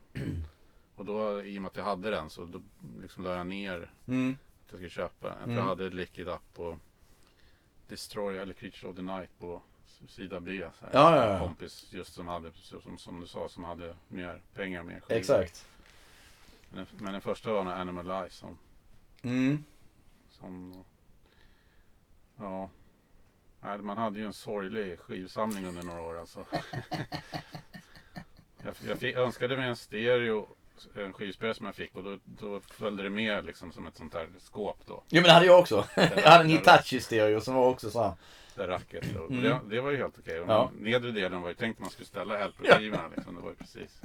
[0.97, 2.61] Och då, i och med att jag hade den, så då
[3.01, 4.31] liksom la jag ner Mm.
[4.31, 5.39] att jag skulle köpa den.
[5.43, 5.57] Mm.
[5.57, 6.77] Jag hade Lick It Up och
[7.89, 9.63] Destroy eller Creature of the Night på
[10.09, 10.69] sida B.
[10.79, 10.91] Så här.
[10.95, 11.33] Ja, ja, ja.
[11.35, 15.19] En kompis just som hade, som, som du sa, som hade mer pengar, mer skivor.
[15.21, 15.67] Exakt.
[16.71, 18.59] Men, men den första var nog Animal Life som,
[19.23, 19.65] Mm.
[20.31, 20.85] som
[22.41, 22.71] ja.
[23.63, 26.45] Nej, man hade ju en sorglig skivsamling under några år alltså.
[28.65, 30.49] jag, jag fick, önskade mig en stereo,
[30.95, 34.13] en skivspelare som jag fick och då, då följde det med liksom som ett sånt
[34.13, 35.03] där skåp då.
[35.09, 35.85] Jo men det hade jag också.
[35.97, 38.13] jag hade en Hitachi stereo som var också så här.
[38.55, 39.17] Där racket.
[39.17, 39.43] Och Mm.
[39.43, 40.41] det, det var ju helt okej.
[40.41, 40.71] Och Ja.
[40.79, 43.35] nedre delen var ju tänkt att man skulle ställa LP-skivorna liksom.
[43.35, 44.01] Det var ju precis.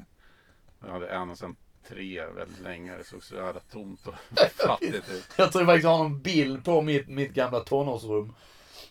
[0.86, 1.56] Jag hade en och sen
[1.88, 2.98] tre väldigt länge.
[2.98, 4.14] Det såg så jävla tomt och
[4.68, 5.28] fattigt ut.
[5.38, 8.34] Jag tror faktiskt jag har en bild på mitt, mitt gamla tonårsrum.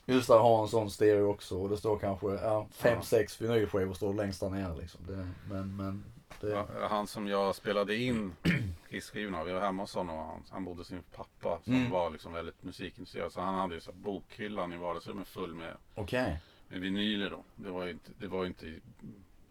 [0.07, 3.03] Just där har en sån stereo också och det står kanske ja, fem, Ja.
[3.03, 5.01] sex vinylskivor står längst där nere liksom.
[5.07, 6.05] Det, men, men.
[6.41, 8.33] Det, Ja, Han som jag spelade in
[8.91, 11.75] Kiss-skivorna av, jag var hemma hos honom och han, han bodde hos sin pappa som
[11.75, 11.91] Mm.
[11.91, 13.33] var liksom väldigt musikintresserad.
[13.33, 16.39] Så han hade ju så här bokhyllan i vardagsrummet full med, Okej.
[16.69, 17.45] med vinyler då.
[17.57, 18.67] Det var ju inte, det var inte,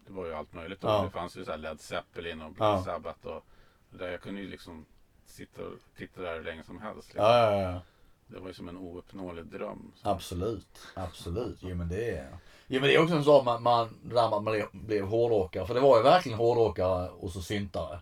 [0.06, 0.88] det var ju allt möjligt då.
[0.88, 1.02] Ja.
[1.02, 2.54] Det fanns ju så här Led Zeppelin och Ja.
[2.54, 3.44] Black Sabbath och
[3.90, 4.84] där jag kunde ju liksom
[5.26, 7.08] sitta och titta där hur länge som helst.
[7.08, 7.24] Liksom.
[7.24, 7.80] Ja, ja, ja.
[8.26, 9.92] Det var ju som en ouppnåelig dröm.
[9.96, 10.08] Så.
[10.08, 11.58] Absolut, absolut.
[11.60, 12.28] Jo men det är...
[12.66, 15.66] Jo men det är också en sak man, man, där man blev, blev hårdrockare.
[15.66, 18.00] För det var ju verkligen hårdrockare och så syntare.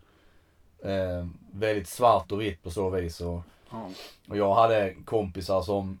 [0.83, 3.21] Eh, väldigt svart och vitt på så vis.
[3.21, 3.89] Och, Ja.
[4.29, 5.99] och jag hade kompisar som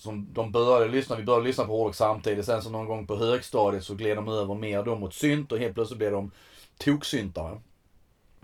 [0.00, 2.46] som de började lyssna, vi började lyssna på hårdrock samtidigt.
[2.46, 5.58] Sen så någon gång på högstadiet så gled de över mer då mot synt och
[5.58, 6.30] helt plötsligt blev de
[6.78, 7.60] toksyntare.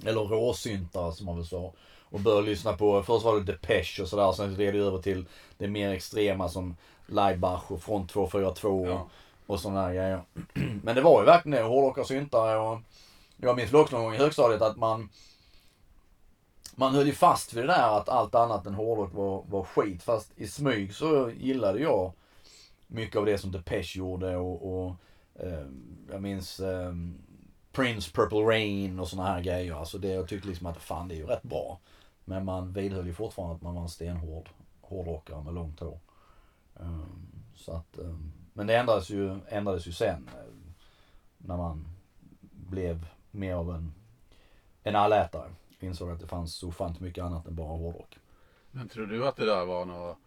[0.05, 1.73] Eller råsyntare som man väl sa.
[2.03, 4.33] Och började lyssna på, först var det Depeche och sådär.
[4.33, 5.27] Sen gled det över till
[5.59, 9.09] det mer extrema som Laibach och Front 242 Ja.
[9.47, 10.23] och, sådana här grejer.
[10.83, 12.79] Men det var ju verkligen det, hårdrockare och syntare och
[13.37, 15.09] jag minns väl också någon gång i högstadiet att man
[16.79, 20.03] man höll ju fast vid det där att allt annat än hårdrock var, var skit.
[20.03, 22.13] Fast i smyg så gillade jag
[22.87, 24.95] mycket av det som Depeche gjorde och, och
[25.35, 25.67] eh,
[26.11, 26.93] jag minns eh,
[27.73, 29.75] Prince Purple Rain och såna här grejer.
[29.75, 31.81] Alltså det, jag tyckte liksom att fan det är ju rätt bra.
[32.25, 34.49] Men man vidhöll ju fortfarande att man var en stenhård
[34.81, 35.99] hårdrockare med långt hår.
[36.75, 40.29] Um, så att, um, men det ändrades ju, ändrades ju sen.
[40.39, 40.75] Ehm,
[41.39, 41.89] när man
[42.41, 43.95] blev mer av en,
[44.83, 45.51] en allätare.
[45.81, 48.19] Insåg att det fanns så ofantligt mycket annat än bara hårdrock.
[48.71, 50.19] Men tror du att det där var något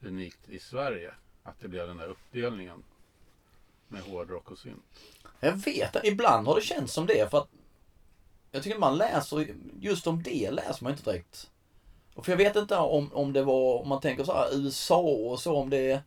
[0.00, 1.10] unikt i Sverige?
[1.42, 2.82] Att det blev den där uppdelningen
[3.88, 4.84] med hårdrock och synt?
[5.40, 7.48] Jag vet Ibland har det känts som det för att
[8.50, 11.50] jag tycker man läser, just om det läser man inte direkt.
[12.16, 15.40] För jag vet inte om, om det var, om man tänker så här USA och
[15.40, 16.02] så, om det Jag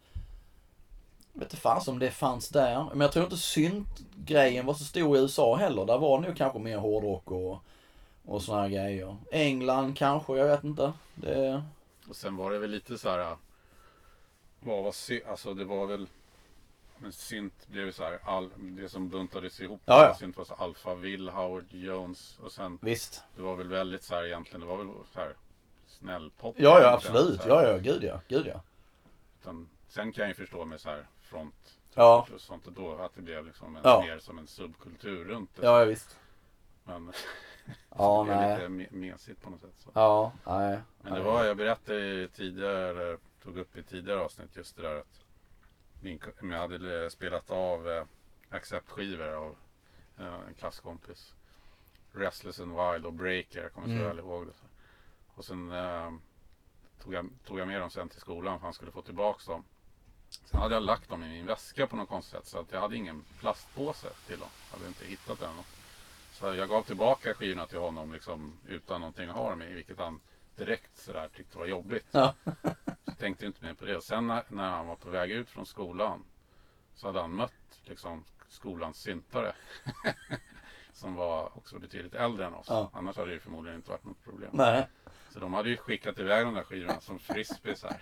[1.34, 2.84] vet inte fan om det fanns där.
[2.89, 5.86] Men jag tror inte syntgrejen var så stor i USA heller.
[5.86, 7.58] Där var det nog kanske mer hårdrock och,
[8.30, 9.18] och såna här grejer.
[9.32, 10.94] England kanske, jag vet inte.
[11.15, 11.63] Det...
[12.10, 13.38] Och sen var det väl lite så här.
[14.60, 14.94] Vad var
[15.28, 16.08] alltså det var väl
[17.02, 19.82] men synt blev så här, all, det som buntades ihop.
[19.86, 20.15] Ja, ja.
[20.15, 22.78] Synt var så Alpha Will, Howard Jones och sen.
[22.82, 23.24] Visst.
[23.36, 25.36] Det var väl väldigt så här egentligen, det var väl så här
[25.88, 26.56] snällpop.
[26.58, 27.42] Ja, ja absolut.
[27.48, 28.22] Ja, ja, gud ja.
[28.28, 28.62] Gud ja.
[29.42, 32.28] Utan, sen kan jag ju förstå med så här front ja.
[32.34, 34.02] och sånt och då att det blev liksom en, ja.
[34.02, 35.65] mer som en subkultur runt det.
[35.65, 36.20] Ja, ja visst.
[36.84, 37.13] Men
[37.98, 38.70] ja, det nej.
[38.70, 39.74] lite mesigt på något sätt.
[39.78, 39.92] Så.
[39.94, 40.80] Ja, nej.
[41.02, 45.24] Men det var, jag berättade tidigare, tog upp i tidigare avsnitt just det där att
[46.02, 48.04] min, jag hade spelat av eh,
[48.50, 49.56] Accept-skivor av
[50.20, 51.34] eh, en klasskompis.
[52.12, 54.08] Restless and Wild och Breaker, jag kommer så Mm.
[54.08, 54.54] väl ihåg det.
[55.36, 56.12] Och sen eh,
[57.04, 59.64] tog, jag, tog jag med dem sen till skolan för han skulle få tillbaka dem.
[60.46, 62.82] Sen hade jag lagt dem i min väska på något konstigt sätt så att jag
[62.82, 64.50] hade ingen plastpåse till dem.
[64.72, 65.50] Jag hade inte hittat den.
[66.39, 69.99] Så jag gav tillbaka skivorna till honom liksom, utan någonting att ha dem i, vilket
[69.99, 70.19] han
[70.56, 72.06] direkt sådär tyckte var jobbigt.
[72.12, 72.34] Ja.
[73.06, 73.97] Så tänkte inte mer på det.
[73.97, 76.23] Och sen när, när han var på väg ut från skolan
[76.95, 79.54] så hade han mött liksom skolans syntare.
[80.93, 82.65] som var också betydligt äldre än oss.
[82.69, 82.89] Ja.
[82.93, 84.49] Annars hade det förmodligen inte varit något problem.
[84.54, 84.88] Nej.
[85.34, 87.97] Så de hade ju skickat iväg de där skivorna som frisbees här.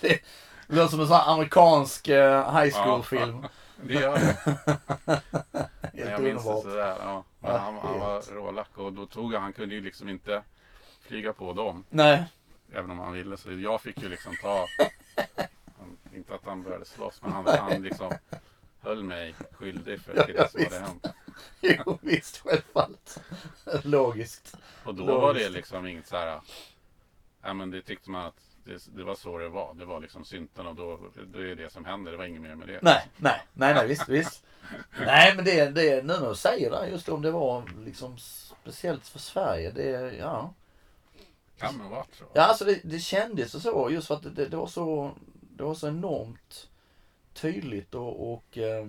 [0.68, 3.02] Det låter som en sån här amerikansk eh, high Ja.
[3.82, 4.38] Det gör det.
[5.92, 6.96] Men jag minns det sådär.
[7.00, 7.24] Ja.
[7.40, 10.42] Men han, han var rålack och då tog han, han kunde ju liksom inte
[11.00, 11.84] flyga på dem.
[11.90, 12.24] Nej.
[12.72, 13.36] Även om han ville.
[13.36, 14.66] Så jag fick ju liksom ta.
[16.14, 18.12] Inte att han började slåss men han, han liksom
[18.80, 20.80] höll mig skyldig för Ja, till det som hade visst.
[20.80, 21.06] hänt.
[21.86, 22.36] Jo, visst.
[22.38, 23.20] Självfallet.
[23.82, 24.56] Logiskt.
[24.84, 25.22] Och då Logiskt.
[25.22, 26.40] var det liksom inget så här.
[27.42, 29.74] Ja men det tyckte man att det, det var så det var.
[29.74, 31.00] Det var liksom synten och då,
[31.32, 32.12] då är det som händer.
[32.12, 32.78] Det var inget mer med det.
[32.82, 34.44] Nej, nej, nej, nej, visst, visst.
[35.06, 39.06] Nej, men det, det nu när du säger det, just om det var liksom speciellt
[39.06, 40.54] för Sverige, det, ja.
[41.58, 42.24] Kan det vara så?
[42.32, 45.12] Ja, alltså det, det kändes och så, just för att det, det, var så,
[45.56, 46.68] det var så enormt
[47.32, 48.86] tydligt och, och eh,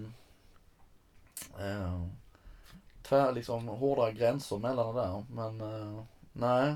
[3.04, 5.26] tvär, liksom hårda gränser mellan det där.
[5.30, 6.76] Men eh, nej.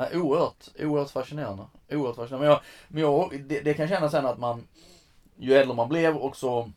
[0.00, 1.64] Nej, oerhört, oerhört fascinerande.
[1.90, 2.38] Oerhört fascinerande.
[2.38, 4.66] Men, jag, men jag, det, det kan kännas sen att man,
[5.36, 6.70] ju äldre man blev och så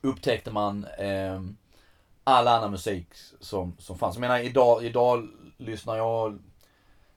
[0.00, 1.40] upptäckte man eh,
[2.24, 3.06] all annan musik
[3.40, 4.14] som, som fanns.
[4.14, 6.38] Jag menar idag, idag lyssnar jag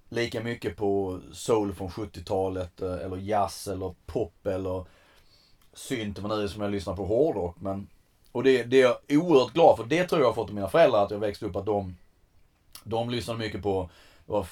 [0.10, 4.86] lika mycket på soul från 70-talet eh, eller jazz eller pop eller
[5.74, 7.56] synt vad nu som jag lyssnar på hårdrock.
[7.60, 7.88] Men,
[8.32, 9.86] och det, det är jag oerhört glad för.
[9.86, 11.98] Det tror jag har fått av mina föräldrar att jag växte upp att de,
[12.84, 13.90] de lyssnade mycket på
[14.30, 14.48] det var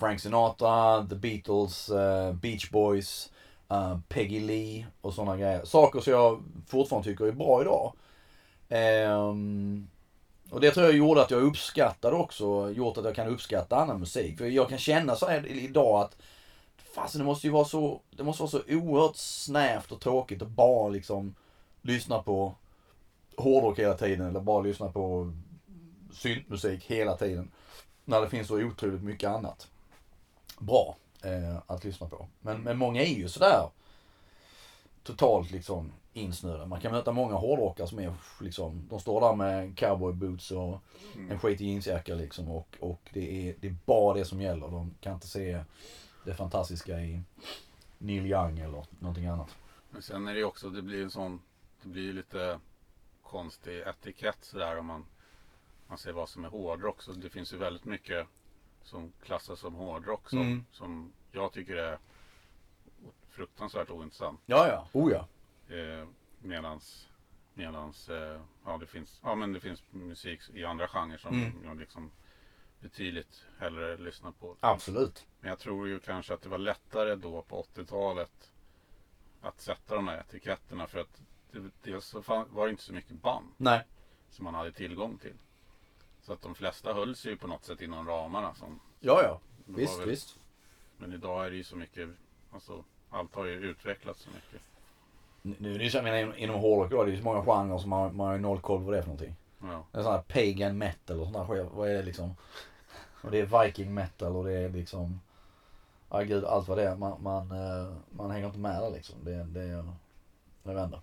[0.00, 3.30] Frank Sinatra, The Beatles, uh, Beach Boys,
[3.72, 5.64] uh, Peggy Lee och sådana grejer.
[5.64, 7.92] Saker som jag fortfarande tycker är bra idag.
[8.68, 9.88] Um,
[10.50, 14.00] och det tror jag gjorde att jag uppskattade också, gjort att jag kan uppskatta annan
[14.00, 14.38] musik.
[14.38, 16.16] För jag kan känna så här idag att
[16.94, 20.48] Fasen det måste ju vara så, det måste vara så oerhört snävt och tråkigt att
[20.48, 21.34] bara liksom
[21.82, 22.54] lyssna på
[23.36, 25.32] hårdrock hela tiden eller bara lyssna på
[26.12, 27.50] syntmusik hela tiden.
[28.04, 29.68] När det finns så otroligt mycket annat
[30.60, 32.28] bra eh, att lyssna på.
[32.40, 33.70] Men, men många är ju sådär
[35.02, 36.66] totalt liksom insnöade.
[36.66, 40.78] Man kan möta många hårdrockare som är liksom, de står där med cowboyboots och
[41.30, 44.68] en skitig jeansjacka liksom och, och det, är, det är bara det som gäller.
[44.68, 45.64] De kan inte se
[46.24, 47.20] det fantastiska i
[47.98, 49.56] Neil Young eller någonting annat.
[49.90, 51.42] Men sen är det ju också, det blir en sån,
[51.82, 52.60] det blir ju lite
[53.22, 55.06] konstig etikett sådär om man,
[55.86, 57.02] man ser vad som är hårdrock.
[57.02, 58.26] Så det finns ju väldigt mycket
[58.82, 60.64] som klassas som hårdrock som, Mm.
[60.72, 61.98] som jag tycker är
[63.28, 64.40] fruktansvärt ointressant.
[64.46, 64.88] Ja, ja.
[65.00, 65.28] Oh ja.
[65.76, 67.08] Eh, medans,
[67.54, 71.52] medans eh, ja, det finns, ja men det finns musik i andra genrer som Mm.
[71.64, 72.10] jag liksom
[72.80, 74.56] betydligt hellre lyssna på.
[74.60, 75.26] Absolut.
[75.40, 78.52] Men jag tror ju kanske att det var lättare då på 80-talet
[79.42, 83.22] att sätta de här etiketterna för att det, dels så var det inte så mycket
[83.22, 83.82] band Nej.
[84.30, 85.34] som man hade tillgång till.
[86.22, 88.54] Så att de flesta höll sig ju på något sätt inom ramarna.
[88.54, 89.40] Som, Ja, ja.
[89.64, 90.36] Visst, väl- visst.
[90.98, 92.08] Men idag är det ju så mycket,
[92.52, 94.60] alltså allt har ju utvecklats så mycket.
[95.62, 97.78] Nu är det ju så, jag menar, inom- hårdrock det är ju så många genrer
[97.78, 99.36] som man, man har ju noll koll på vad det är för någonting.
[99.62, 99.84] Ja.
[99.92, 101.64] Det är sån här pagan metal och sånt där.
[101.64, 102.34] Vad är det liksom?
[103.22, 105.20] Och det är viking metal och det är liksom...
[106.10, 106.96] Ja gud, allt vad det är.
[106.96, 109.24] Man, man, eh, man hänger inte med där liksom.
[109.24, 109.84] Det, det är...
[110.62, 111.00] Jag vet inte.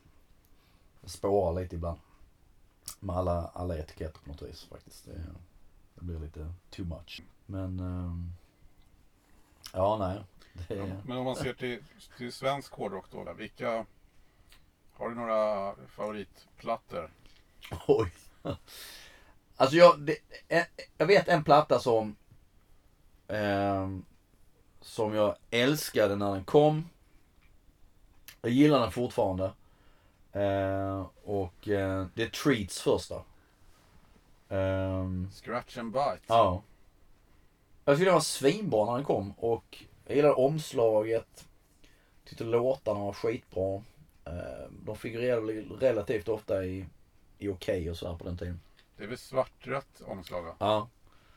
[1.02, 2.00] Det spårar lite ibland.
[3.00, 5.06] Med alla, alla etiketter på något vis faktiskt.
[5.06, 5.26] Det,
[5.96, 7.22] det blir lite too much.
[7.46, 7.80] Men...
[7.80, 8.34] ehm,
[9.74, 10.24] ja, nej.
[10.80, 11.84] Är, Men om man ser till,
[12.18, 13.86] till svensk hårdrock då, där, vilka
[14.94, 17.12] har du några favoritplattor?
[17.88, 18.12] Oj.
[19.56, 20.18] Alltså jag, det,
[20.98, 22.16] jag vet en platta som
[23.28, 24.06] ehm,
[24.82, 26.90] som jag älskade när den kom.
[28.42, 29.52] Jag gillar den fortfarande.
[30.34, 33.24] Eh, och eh, det är Treats första.
[34.50, 36.20] Ehm, Scratch and Bite.
[36.28, 36.62] ja.
[37.86, 41.48] Jag tyckte den var svinbra när den kom och jag gillade omslaget.
[42.26, 43.76] Tyckte låtarna var skitbra.
[44.26, 46.86] Eh, de figurerade relativt ofta i,
[47.38, 48.60] i Okej och sådär på den tiden.
[48.98, 50.56] Det är väl svartrött omslag va?
[50.60, 50.88] Ja.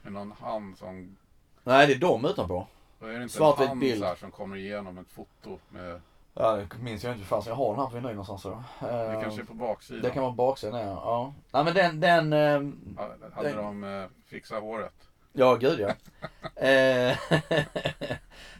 [0.02, 1.16] Med någon hand som...
[1.64, 2.66] Nej, det är de utanpå.
[3.00, 4.00] Då är det inte Svartvit en hand bild.
[4.00, 6.00] så här som kommer igenom ett foto med...
[6.34, 8.42] Ja, det minns jag inte fast jag har den här på vinyl någonstans.
[8.42, 8.62] Så.
[8.80, 10.02] Det Eh, kanske är på baksidan.
[10.02, 10.86] det kan vara baksidan, ja.
[11.04, 11.34] ja.
[11.52, 14.92] Nej men den, den, ehm, Ja, Hade den- de eh, fixat håret?
[15.32, 15.88] ja gud ja.
[16.62, 17.10] eh,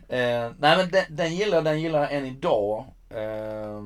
[0.09, 2.85] eh, nej men den, den gillar jag, den gillar jag än idag.
[3.11, 3.83] Eh,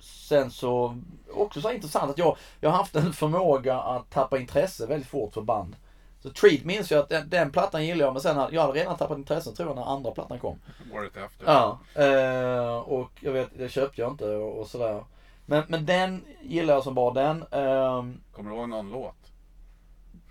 [0.00, 0.98] sen så,
[1.34, 5.34] också så intressant att jag, jag har haft en förmåga att tappa intresse väldigt fort
[5.34, 5.76] för band.
[6.22, 8.96] Så Treat minns jag att den, den plattan gillar jag men sen jag hade redan
[8.96, 10.58] tappat intresse tror jag när andra plattan kom.
[10.94, 11.46] Året efter?
[11.46, 15.04] Ja, eh, och jag vet, det köpte jag inte och, och sådär.
[15.46, 17.44] Men, men den gillar jag som bara den.
[17.50, 19.16] ehm, Kommer du ihåg någon låt?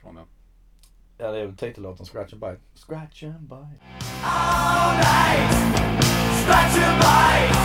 [0.01, 0.25] Från den?
[1.17, 2.59] ja, det är väl titellåten Scratch and Bite.
[2.87, 3.79] Scratch and Bite.
[6.43, 7.57] Scratch and bite.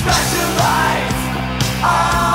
[0.00, 1.18] Scratch and bite.
[1.82, 2.27] All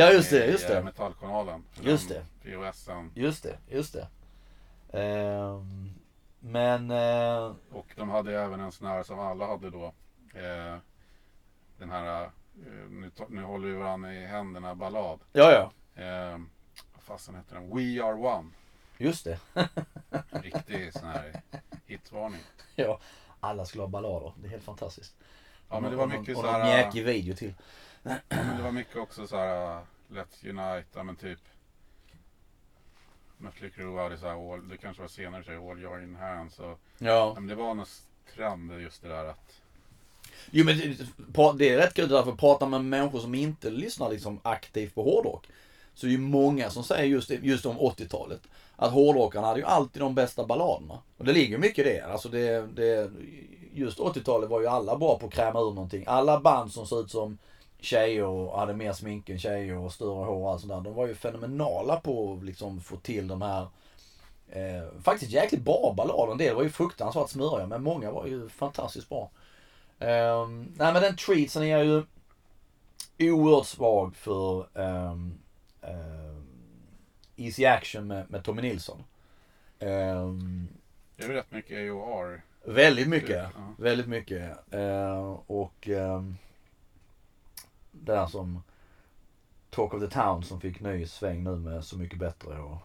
[0.00, 0.78] Ja, just det, just det.
[0.78, 1.64] eh, Metallkanalen.
[1.80, 3.10] Just Den VHSen.
[3.14, 4.08] Just det, just det.
[4.98, 5.90] Ehm,
[6.40, 9.84] men, eh, Och de hade även en sån här som alla hade då.
[10.34, 10.76] Eh,
[11.78, 12.30] den här, eh,
[12.90, 15.20] nu, nu håller vi varandra i händerna ballad.
[15.32, 16.38] ja ja, Eh,
[16.94, 17.76] vad fasen heter den?
[17.76, 18.48] We Are One.
[18.98, 19.38] just det.
[20.30, 21.42] En riktig sån här
[21.86, 22.40] hitvarning.
[22.74, 22.98] ja,
[23.40, 24.32] alla skulle ha ballader.
[24.36, 25.14] Det är helt fantastiskt.
[25.70, 26.76] Ja men det var Och- mycket och, så och någon här.
[26.82, 27.54] mjäkig video till.
[28.02, 31.38] Men det var mycket också så här uh, Let's Unite, ja men typ
[33.38, 36.14] Mötley Crüe hade så här, all, det kanske var senare så här, All You're In
[36.14, 37.32] Hands och, Ja.
[37.34, 37.86] men det var någon
[38.34, 39.60] trend just det där att
[40.50, 40.76] Jo men
[41.58, 45.02] det, är rätt kul därför att prata med människor som inte lyssnar liksom aktivt på
[45.02, 45.46] hårdrock.
[45.94, 48.40] Så är det ju många som säger just, just om 80-talet.
[48.76, 50.98] Att hårdrockarna hade ju alltid de bästa balladerna.
[51.18, 52.00] Och det ligger mycket i det.
[52.00, 53.10] Alltså det, det
[53.74, 56.04] just 80-talet var ju alla bra på att kräma ur någonting.
[56.06, 57.38] Alla band som såg ut som
[57.84, 60.80] tjejer och hade mer smink än tjejer och större hår och allt sånt där.
[60.80, 63.66] De var ju fenomenala på att liksom få till de här
[64.48, 66.32] eh, faktiskt jäkligt bra ballader.
[66.32, 69.30] En del var ju fruktansvärt smöriga men många var ju fantastiskt bra.
[69.98, 72.02] Um, nej men den treatsen är jag ju
[73.32, 75.38] oerhört svag för um,
[77.36, 79.04] Easy Action med, med Tommy Nilsson.
[79.78, 80.68] Um,
[81.16, 82.42] det är väl rätt mycket AOR.
[82.64, 83.46] väldigt mycket.
[83.54, 83.74] Ja.
[83.78, 84.74] Väldigt mycket.
[84.74, 85.88] Uh, och
[88.00, 88.62] där som
[89.70, 92.78] Talk of the Town som fick ny sväng nu med Så mycket bättre och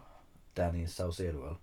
[0.54, 1.56] Danny Saucedo väl.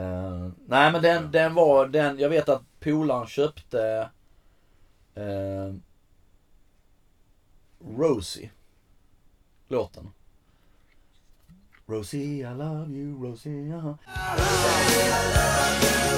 [0.00, 4.10] Uh, nej men den, den var, den, jag vet att polaren köpte
[5.18, 5.74] uh,
[7.96, 8.50] Rosie.
[9.68, 10.10] Låten.
[11.86, 13.96] Rosie, I love you, Rosie, uh.
[14.36, 15.08] Rosie,
[16.08, 16.11] I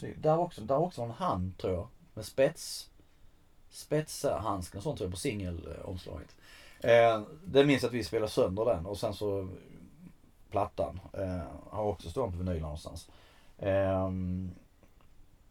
[0.00, 0.20] snygg.
[0.20, 1.88] Där var också, där var också en hand tror jag.
[2.14, 2.90] Med spets.
[3.70, 6.36] Spetshandsken och sånt tror jag på singelomslaget.
[6.80, 9.48] Eh, det minns att vi spelade sönder den och sen så
[10.50, 11.00] plattan.
[11.12, 13.08] Eh, har också stått på vinyl någonstans.
[13.58, 14.10] Eh,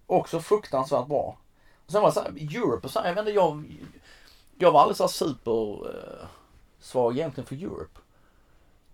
[0.05, 1.37] också fruktansvärt bra.
[1.85, 3.63] Och sen var det så här, Europe och så här, jag vet inte, jag,
[4.57, 6.27] jag var aldrig så super eh,
[6.79, 7.99] svag egentligen för Europe.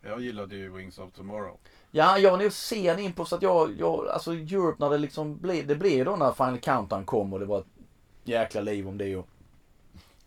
[0.01, 1.57] Jag gillade ju Wings of Tomorrow.
[1.97, 4.97] Ja, jag var nog sen in på så att jag, jag alltså Europe när det
[4.97, 7.65] liksom blev, det blev då när Final Countdown kom och det var ett
[8.23, 9.27] jäkla liv om det och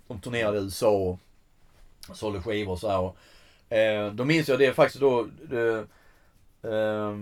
[0.07, 1.19] de turnerade i USA
[2.09, 2.99] och sålde skivor och så här.
[2.99, 3.17] Och,
[3.73, 5.87] eh, då minns jag det faktiskt då, det,
[6.63, 7.17] eh,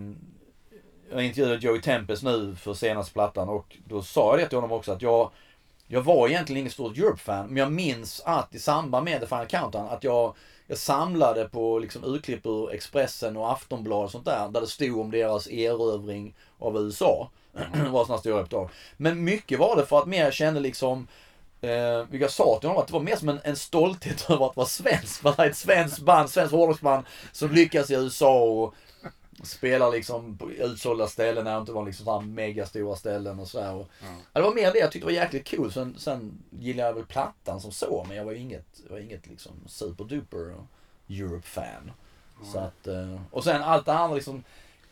[1.11, 4.73] jag intervjuade Joey Tempest nu för senaste plattan och då sa jag det till honom
[4.73, 5.31] också att jag,
[5.87, 9.47] jag var egentligen ingen stort Europe-fan men jag minns att i samband med The Final
[9.47, 10.35] Countdown att jag
[10.67, 14.49] jag samlade på liksom urklipp ur Expressen och Aftonbladet och sånt där.
[14.49, 17.31] Där det stod om deras erövring av USA.
[17.53, 18.71] det var sådana stora uppdrag.
[18.97, 21.07] Men mycket var det för att mer jag kände liksom
[21.61, 24.47] Eh, vilket jag sa till honom att det var mer som en, en stolthet över
[24.47, 25.23] att vara svensk.
[25.23, 28.75] Man är ett svenskt band, svenskt hårdrocksband som lyckas i USA och
[29.43, 33.75] spelar liksom på utsålda ställen när det inte var liksom sådana megastora ställen och sådär.
[33.75, 34.07] Och, Ja.
[34.33, 35.73] ja, det var mer det jag tyckte var jäkligt cool.
[35.73, 39.53] Sen, sen gillade jag väl plattan som så, men jag var inget, var inget liksom
[39.67, 40.55] superduper
[41.11, 41.93] Europe-fan.
[42.53, 44.45] Så att, eh, och sen allt det andra liksom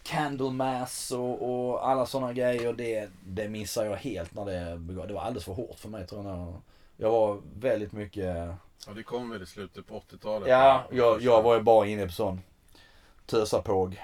[0.03, 5.09] Candlemass och, och alla sådana grejer, det, det missar jag helt när det begav.
[5.09, 6.61] Det var alldeles för hårt för mig tror jag.
[6.97, 8.49] Jag var väldigt mycket,
[8.87, 10.49] Ja, det kom väl i slutet på 80-talet.
[10.49, 12.41] ja, jag, jag var ju bara inne på sån
[13.27, 14.03] tösapåg.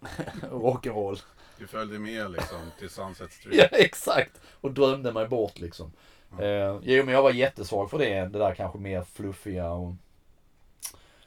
[0.42, 1.20] Rock'n'roll.
[1.58, 3.56] Du följde med liksom till Sunset Street.
[3.72, 4.40] Ja, exakt.
[4.60, 5.92] Och drömde mig bort liksom.
[6.40, 8.14] Eh, jo, men jag var jättesvag för det.
[8.20, 9.94] Det där kanske mer fluffiga och...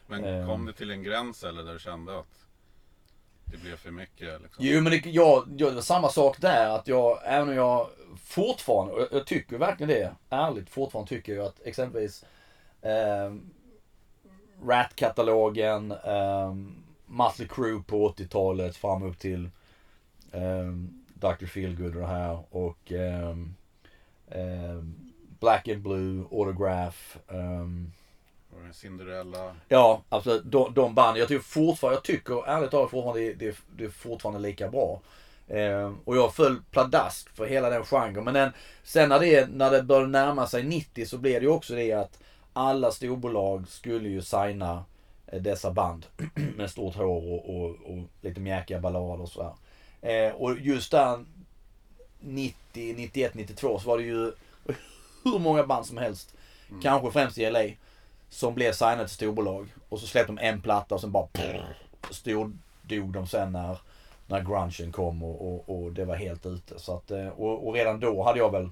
[0.08, 0.48] Men Eh.
[0.48, 2.46] kom det till en gräns eller där du kände att
[3.46, 4.42] det blev för mycket?
[4.42, 4.66] Liksom?
[4.66, 6.70] Jo, men det, jag, jag, det var samma sak där.
[6.70, 7.88] Att jag, även om jag
[8.26, 12.26] fortfarande, och jag, jag tycker verkligen det, ärligt fortfarande tycker jag att exempelvis
[12.82, 13.34] eh,
[14.66, 16.54] Rat-katalogen, eh,
[17.14, 19.50] Mötley Crüe på 80-talet fram upp till
[20.32, 20.72] eh,
[21.14, 21.46] Dr.
[21.46, 23.30] Feelgood och det här och eh,
[24.28, 24.84] eh,
[25.40, 27.18] Black and Blue, Autograph.
[27.28, 27.92] ehm,
[28.74, 29.56] Cinderella?
[29.68, 30.44] Ja, absolut.
[30.46, 31.18] De, de band.
[31.18, 35.02] Jag tycker fortfarande, jag tycker ärligt talat fortfarande det, det, det är fortfarande lika bra.
[35.48, 38.24] Eh, och jag föll pladask för hela den genren.
[38.24, 38.52] Men den,
[38.84, 41.92] sen när det, när det började närma sig 90 så blev det ju också det
[41.92, 42.20] att
[42.54, 44.86] alla storbolag skulle ju signa
[45.40, 46.06] dessa band
[46.56, 49.54] med stort hår och, och, och lite mjäkiga ballader och sådär.
[50.02, 51.26] Eh, och just där
[52.20, 54.32] 90, 91, 92 så var det ju
[55.24, 56.36] hur många band som helst.
[56.82, 57.64] Kanske främst i LA.
[58.30, 59.68] Som blev signade till storbolag.
[59.90, 61.78] Och så släppte de en platta och sen bara prr,
[62.10, 63.78] stod, dog de sen när,
[64.28, 66.80] när grungen kom och, och, och det var helt ute.
[66.80, 68.70] Så att, eh, och, och redan då hade jag väl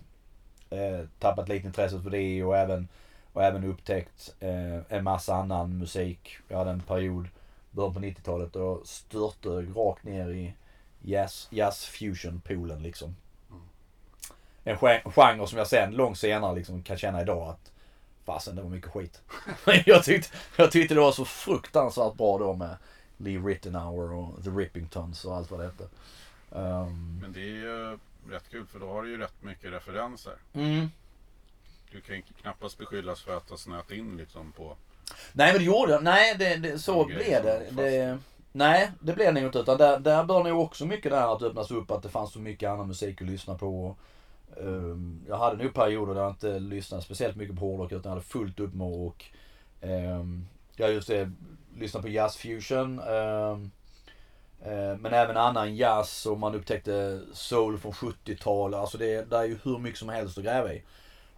[0.70, 2.88] eh, tappat lite intresset för det och även,
[3.34, 6.38] och även upptäckt eh, en massa annan musik.
[6.48, 7.28] Jag hade en period,
[7.72, 10.54] början på 90-talet, och jag störtdök rakt ner i
[11.02, 13.16] jazz, jazz fusion poolen liksom.
[14.64, 17.72] En gen- genre som jag sen, långt senare, liksom, kan känna idag att
[18.26, 19.22] fasen det var mycket skit.
[19.86, 22.78] Jag tyckte, jag tyckte det var så fruktansvärt bra då med
[23.18, 25.84] Lee Rittenauer och The Rippingtons och allt vad det hette.
[26.50, 27.98] Um, Men det är ju
[28.30, 30.34] rätt kul för då har du ju rätt mycket referenser.
[30.54, 30.88] mm.
[31.92, 34.78] Du kan ju knappast beskyllas för att ha snöat in liksom på...
[35.34, 36.04] Nej men det gjorde jag.
[36.04, 37.72] Nej det, det, så blev det.
[37.72, 38.20] det.
[38.52, 39.60] Nej det blev det inte.
[39.60, 42.40] Utan där, där bör nog också mycket där att öppnas upp att det fanns så
[42.40, 43.96] mycket annan musik att lyssna på.
[44.58, 48.10] Ehm, jag hade nog perioder där jag inte lyssnade speciellt mycket på hårdrock utan jag
[48.10, 49.26] hade fullt upp med och
[49.82, 51.32] um, Ja just det,
[51.78, 53.00] lyssnade på jazz fusion.
[53.00, 53.58] eh,
[55.00, 58.80] men även annan jazz och man upptäckte soul från 70-talet.
[58.80, 60.84] Alltså det, det är ju hur mycket som helst att gräva i.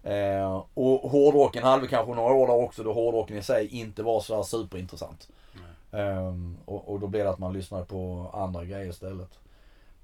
[0.03, 4.03] Eh, och hårdrocken hade vi kanske några år där också då hårdrocken i sig inte
[4.03, 5.29] var så superintressant.
[5.91, 6.33] Eh,
[6.65, 9.39] och, och då blev det att man lyssnade på andra grejer istället.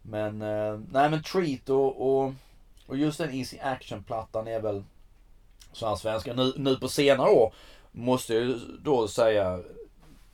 [0.01, 2.33] Men, eh, nej men Treat och, och,
[2.87, 4.83] och just den Easy Action-plattan är väl
[5.71, 6.33] så här svenska.
[6.33, 7.53] Nu, nu på senare år
[7.91, 9.59] måste jag då säga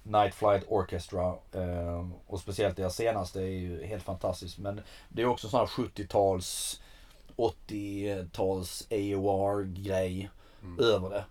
[0.03, 1.33] Night Flight Orchestra.
[1.51, 4.57] Eh, och speciellt deras senaste är ju helt fantastiskt.
[4.57, 6.81] Men det är också sån här 70-tals,
[7.35, 10.29] 80-tals AOR-grej
[10.63, 10.79] Mm.
[10.79, 11.25] över det.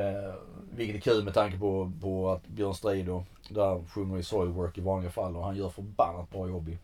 [0.00, 0.34] Eh,
[0.72, 4.78] vilket är kul med tanke på, på att Björn Strid och där sjunger i Soilwork
[4.78, 6.78] i vanliga fall och han gör förbannat bra jobb i,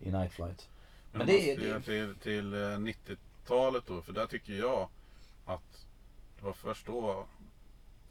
[0.00, 0.68] i Night Flight.
[1.12, 1.80] Men, Men det, måste det- ju
[2.14, 4.88] till, till eh, 90-talet då, för där tycker jag
[5.44, 5.86] att
[6.38, 7.24] det var först då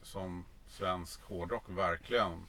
[0.04, 2.46] som svensk hårdrock verkligen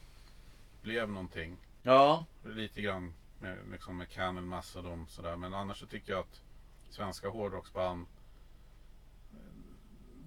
[0.81, 1.57] blev någonting.
[1.83, 2.25] Ja.
[2.45, 5.35] Lite grann med, liksom med Camel Mastodon sådär.
[5.35, 6.41] Men annars så tycker jag att
[6.89, 8.05] svenska hårdrocksband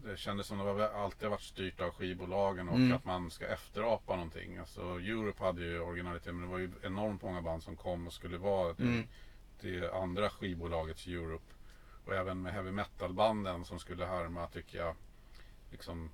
[0.04, 2.92] det kändes som det var, alltid varit styrt av skivbolagen och Mm.
[2.96, 4.59] att man ska efterapa någonting.
[4.59, 8.12] Alltså Europe hade ju originalitet men det var ju enormt många band som kom och
[8.12, 9.06] skulle vara det, Mm.
[9.61, 11.44] det andra skivbolagets Europe.
[12.04, 14.94] Och även med heavy metal banden som skulle härma tycker jag
[15.70, 16.11] liksom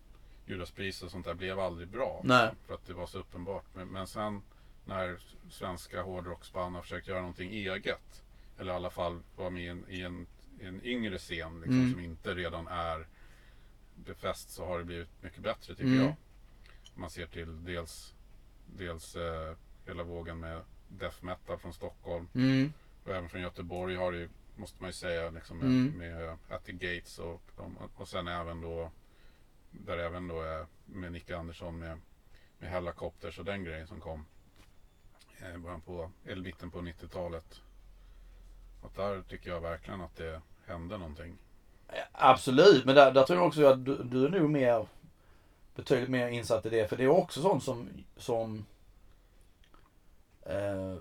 [0.46, 2.20] Judaspris och sånt där blev aldrig bra.
[2.24, 2.50] Nej.
[2.66, 3.64] För att det var så uppenbart.
[3.74, 4.42] Men, men sen
[4.84, 5.18] när
[5.50, 8.22] svenska hårdrocksband har försökt göra någonting eget.
[8.58, 10.26] Eller i alla fall vara med i en, i en,
[10.68, 11.92] en yngre scen liksom, Mm.
[11.92, 13.06] som inte redan är
[13.94, 16.00] befäst så har det blivit mycket bättre tycker Mm.
[16.04, 16.14] jag.
[16.94, 18.14] Man ser till dels,
[18.66, 19.56] dels eh,
[19.86, 22.28] hela vågen med death metal från Stockholm.
[22.34, 22.72] Mm.
[23.04, 25.98] Och även från Göteborg har det ju, måste man ju säga, liksom med, Mm.
[25.98, 27.42] med At the Gates och,
[27.94, 28.90] och sen även då
[29.70, 32.00] där även då är med Nicke Andersson med,
[32.58, 34.26] med Hellacopters och den grejen som kom
[35.40, 37.60] eh, i början på, eller mitten på 90-talet.
[38.82, 41.38] Och där tycker jag verkligen att det hände någonting.
[42.12, 44.86] Absolut, men där, där tror jag också att du, du är nog mer
[45.74, 46.88] betydligt mer insatt i det.
[46.88, 48.66] För det är också sånt som, som
[50.46, 50.96] eh,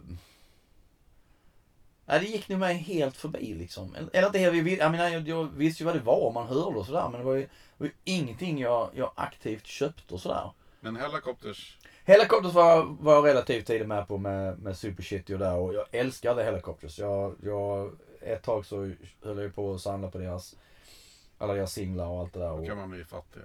[2.05, 3.95] Ja, det gick nog mig helt förbi liksom.
[4.13, 6.85] Eller inte helt, jag, menar, jag, jag visste ju vad det var man hörde och
[6.85, 7.09] sådär.
[7.09, 10.51] Men det var ju, det var ju ingenting jag, jag aktivt köpte och sådär.
[10.79, 15.39] Men Hellacopters, Helicopters var, var jag relativt tidigt med på med, med Super Shitty och
[15.39, 16.99] där och jag älskade Helicopters.
[16.99, 17.91] Jag, jag,
[18.25, 18.91] ett tag så
[19.23, 20.55] höll jag på att samla på deras,
[21.37, 22.49] alla deras singlar och allt det där.
[22.49, 23.41] då Och, kan man bli fattig.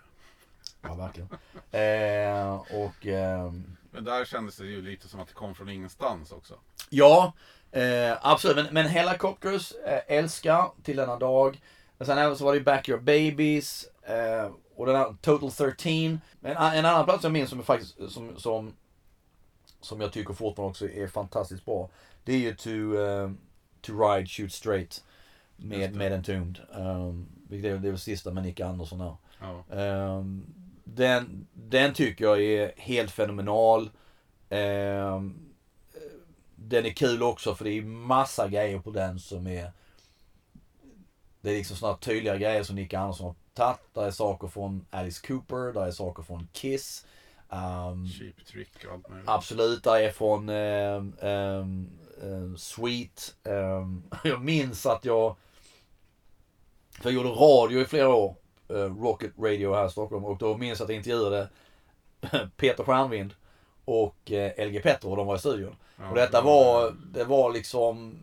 [0.82, 1.28] ja, verkligen.
[1.70, 2.54] Eh,
[2.84, 6.54] och ehm, Men där kändes det ju lite som att det kom från ingenstans också.
[6.90, 7.32] ja,
[7.72, 8.56] eh, absolut.
[8.56, 11.60] Men, men Helicopters eh, älskar till denna dag.
[11.98, 16.20] Men sen även så var det Back Your Babies eh, och den här Total 13.
[16.40, 18.74] Men en, en annan plats jag minns som faktiskt som, som,
[19.80, 21.88] som jag tycker fortfarande också är fantastiskt bra.
[22.24, 23.30] Det är ju To, eh,
[23.80, 25.04] to Ride Shoot Straight
[25.56, 25.98] med, det.
[25.98, 26.60] med Entombed.
[26.70, 29.16] Um, vilket är, det väl sista med Nick Andersson där.
[29.40, 29.76] Ja.
[29.76, 30.46] Ehm,
[30.84, 33.90] den, den tycker jag är helt fenomenal.
[34.48, 35.38] Ehm,
[36.56, 39.72] den är kul också för det är massa grejer på den som är
[41.40, 43.94] Det är liksom sådana tydliga grejer som Nick Andersson har tagit.
[43.94, 47.06] Där är saker från Alice Cooper, där är saker från Kiss.
[47.50, 49.28] Ehm, Cheap trick och allt möjligt.
[49.28, 51.90] Absolut, där är från ehm, ehm,
[52.22, 53.36] ehm, Sweet.
[53.44, 55.36] Ehm, jag minns att jag,
[56.90, 58.34] för jag gjorde radio i flera år,
[58.68, 61.48] eh, Rocket Radio här i Stockholm och då minns jag att jag intervjuade
[62.56, 63.34] Peter Stjärnvind
[63.84, 65.76] och eh, LG Petro och de var i studion.
[65.96, 68.22] Ja, Och detta var, det var liksom,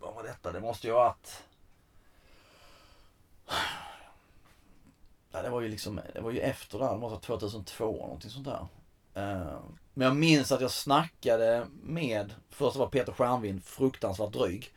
[0.00, 0.52] vad var detta?
[0.52, 1.42] Det måste ju ha varit
[5.32, 7.88] Ja, det var ju liksom, det var ju efter där, det måste ha varit 2002
[7.88, 8.66] eller någonting sånt där.
[9.14, 9.58] Eh,
[9.94, 14.74] Men jag minns att jag snackade med, först var Peter Stjärnvind fruktansvärt dryg.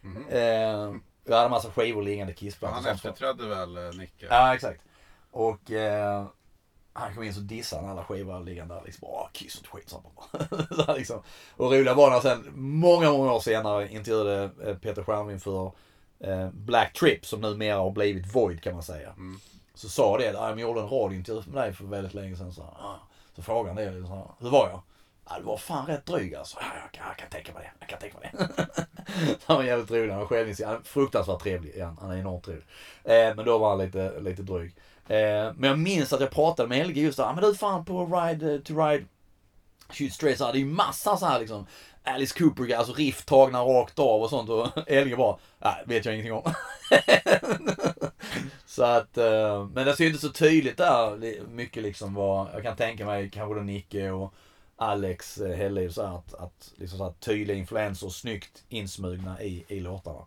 [0.00, 0.28] Mhm.
[0.28, 0.94] Eh,
[1.26, 4.26] Jag hade massa skivor liggande, Kissplattor han efterträdde väl eh, Nicke?
[4.30, 4.80] Ja, exakt.
[5.30, 6.26] Och eh,
[6.92, 8.82] han kom in så dissade han alla skivor liggande där.
[8.84, 9.88] Liksom, Åh, Kiss och skit.
[10.70, 11.22] så här liksom.
[11.56, 15.72] Och roliga var när sen, många, många år senare, intervjuade eh, Peter Stjärnvind för
[16.20, 19.10] eh, Black Trip, som numera har blivit Void kan man säga.
[19.10, 19.38] Mm.
[19.74, 22.52] Så sa det, jag gjorde en radiointervju med dig för väldigt länge sedan.
[22.52, 22.96] Så, ah
[23.36, 24.82] så frågan är ju liksom, så hur var jag?
[25.28, 26.58] Ja, du var fan rätt dryg alltså.
[26.60, 27.70] Ja, jag, kan, jag kan tänka mig det.
[27.80, 28.66] Jag kan tänka mig det.
[29.46, 30.10] Han var jävligt rolig.
[30.10, 30.68] Han var självinsikt.
[30.68, 31.74] Han är fruktansvärt trevlig.
[31.76, 32.66] Ja, han är enormt trevlig.
[33.04, 34.74] Eh, men då var han lite, lite dryg.
[35.08, 37.32] Eh, men jag minns att jag pratade med Helge just där.
[37.34, 39.04] Men du fan på Ride eh, to Ride
[39.90, 41.66] Shoot Straight så här, det är ju massa så här liksom
[42.04, 46.14] Alice Cooper, alltså riff tagna rakt av och sånt och Helge bara, nej vet jag
[46.14, 46.42] ingenting om.
[48.74, 52.62] så att, eh, men det ser ju inte så tydligt där mycket liksom vad, jag
[52.62, 54.34] kan tänka mig kanske då Nicke och
[54.76, 59.64] Alex eh, Helle så här, att, att liksom så här tydliga influenser snyggt insmugna i,
[59.68, 60.26] i låtarna.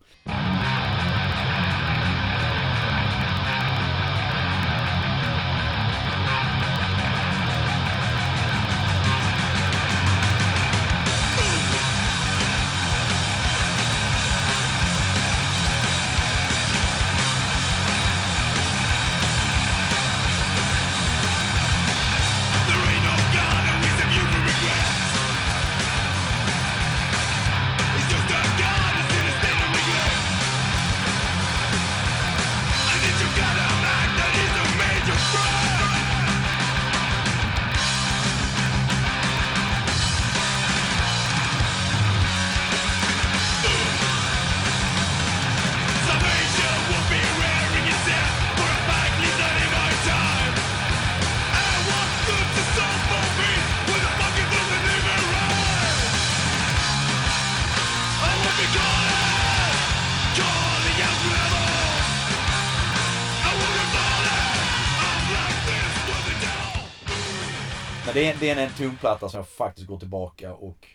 [68.39, 70.87] Det, är, en tonplatta som jag faktiskt går tillbaka och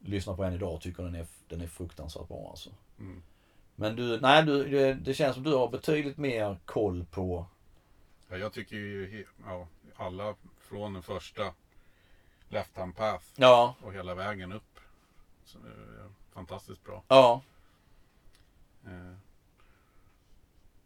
[0.00, 2.70] lyssnar på än idag och tycker den är, den är fruktansvärt bra alltså.
[2.98, 3.22] Mm.
[3.74, 7.46] Men du, nej du, det, det känns som du har betydligt mer koll på...
[8.28, 9.66] Ja, jag tycker ju ja,
[9.96, 11.52] alla från den första
[12.48, 14.80] Left Hand Path Ja, och hela vägen upp.
[15.44, 17.02] Så, eh, fantastiskt bra.
[17.08, 17.42] ja.
[18.84, 19.16] Eh,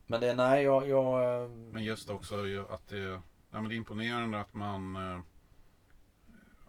[0.07, 1.43] Men det, nej jag, jag...
[1.43, 2.35] eh, Men just också
[2.71, 3.21] att det, ja,
[3.51, 4.97] men det är imponerande att man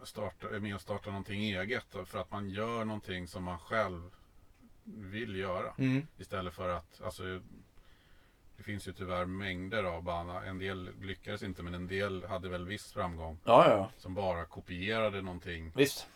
[0.07, 1.95] startar, är med och startar någonting eget.
[2.05, 4.11] För att man gör någonting som man själv
[4.83, 5.73] vill göra.
[5.77, 6.07] Mm.
[6.17, 7.23] Istället för att, alltså
[8.57, 10.31] det finns ju tyvärr mängder av band.
[10.47, 13.37] En del lyckades inte men en del hade väl viss framgång.
[13.43, 13.91] Ja, ja, ja.
[13.97, 15.71] Som bara kopierade någonting.
[15.75, 16.07] Visst.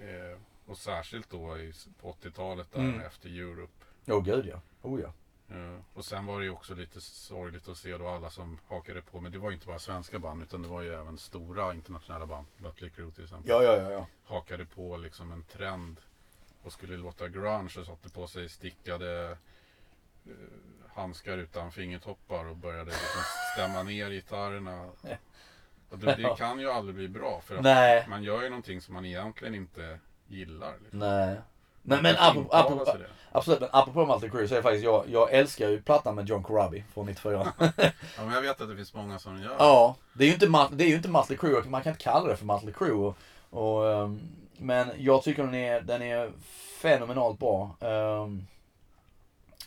[0.00, 3.00] Eh, och särskilt då i, på 80-talet där Mm.
[3.00, 3.72] efter Europe.
[4.06, 4.60] Åh gud ja.
[4.82, 5.12] Oh ja.
[5.94, 9.20] Och sen var det ju också lite sorgligt att se då alla som hakade på.
[9.20, 12.26] Men det var ju inte bara svenska band utan det var ju även stora internationella
[12.26, 12.46] band.
[12.56, 13.50] Mötley Crüe till exempel.
[13.50, 13.90] Ja, ja, ja.
[13.90, 14.06] ja.
[14.24, 16.00] Hakade på liksom en trend.
[16.62, 19.36] Och skulle låta grunge och satte på sig stickade
[20.26, 20.32] eh,
[20.88, 23.22] handskar utan fingertoppar och började liksom
[23.54, 24.90] stämma ner gitarrerna.
[25.90, 28.06] Och det, det kan ju aldrig bli bra för att Nej.
[28.08, 30.74] man gör ju någonting som man egentligen inte gillar.
[30.82, 30.98] Liksom.
[30.98, 31.40] Nej.
[31.88, 32.96] Men, men apropå, apropå,
[33.32, 36.42] absolut, men apropå Mötley Crüe så är faktiskt jag, jag älskar ju plattan med John
[36.42, 37.52] Corabi från 94.
[38.16, 40.68] Ja, men jag vet att det finns många som gör ja, det är ju inte,
[40.72, 42.90] det är ju inte Mötley Crüe, man kan inte kalla det för Mötley Crüe.
[42.90, 43.16] Och,
[43.50, 44.20] och, ehm,
[44.56, 46.32] men jag tycker den är, den är
[46.80, 47.76] fenomenalt bra.
[47.80, 48.46] Ehm,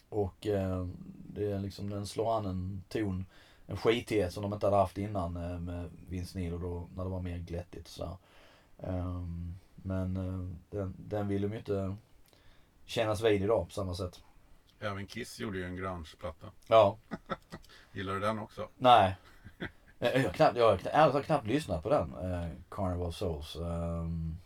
[0.09, 0.97] och ehm,
[1.33, 3.25] det är liksom, den slår an en ton,
[3.67, 7.03] en skitighet som de inte hade haft innan eh, med Vince Neil och då, när
[7.03, 7.99] det var mer glättigt.
[8.79, 11.95] Ehm, men eh, den, den vill de ju inte
[12.91, 14.23] kännas vid idag på samma sätt.
[14.79, 16.47] Även Kiss gjorde ju en grunge-platta.
[16.67, 16.97] Ja,
[17.91, 18.67] Gillar du den också?
[18.77, 19.15] nej.
[19.99, 23.13] Jag jag har knappt, jag har knappt, ärligt talat knappt lyssnat på den, eh, Carnival
[23.13, 23.55] Souls.
[23.55, 24.37] Ehm,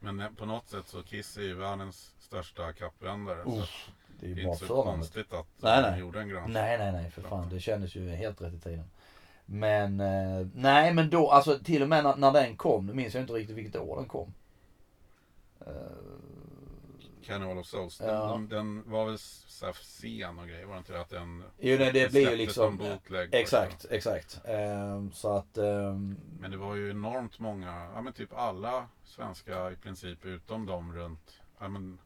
[0.00, 3.40] Men eh, på något sätt så Kiss är ju världens största kappvändare.
[3.42, 3.46] att
[4.20, 6.00] det är det är inte så konstigt att Nej, nej.
[6.00, 6.48] gjorde en grunge.
[6.48, 7.48] Nej, nej, nej, för fan.
[7.48, 8.90] Det kändes ju helt rätt i tiden.
[9.46, 13.14] Men, eh, nej men då, alltså till och med när, när den kom, nu minns
[13.14, 14.34] jag inte riktigt vilket år den kom.
[15.60, 15.72] Eh,
[17.22, 17.98] Carnival of Souls.
[17.98, 18.26] Den, Ja.
[18.28, 20.64] de, den var väl så här sen och grejer.
[20.66, 23.86] Var det inte det att den jo, nej, det blir ju liksom, som bootleg exakt,
[23.90, 24.40] exakt.
[24.44, 29.70] Eh, så att, ehm, Men det var ju enormt många, ja men typ alla svenska
[29.72, 31.98] i princip utom de runt, ja men,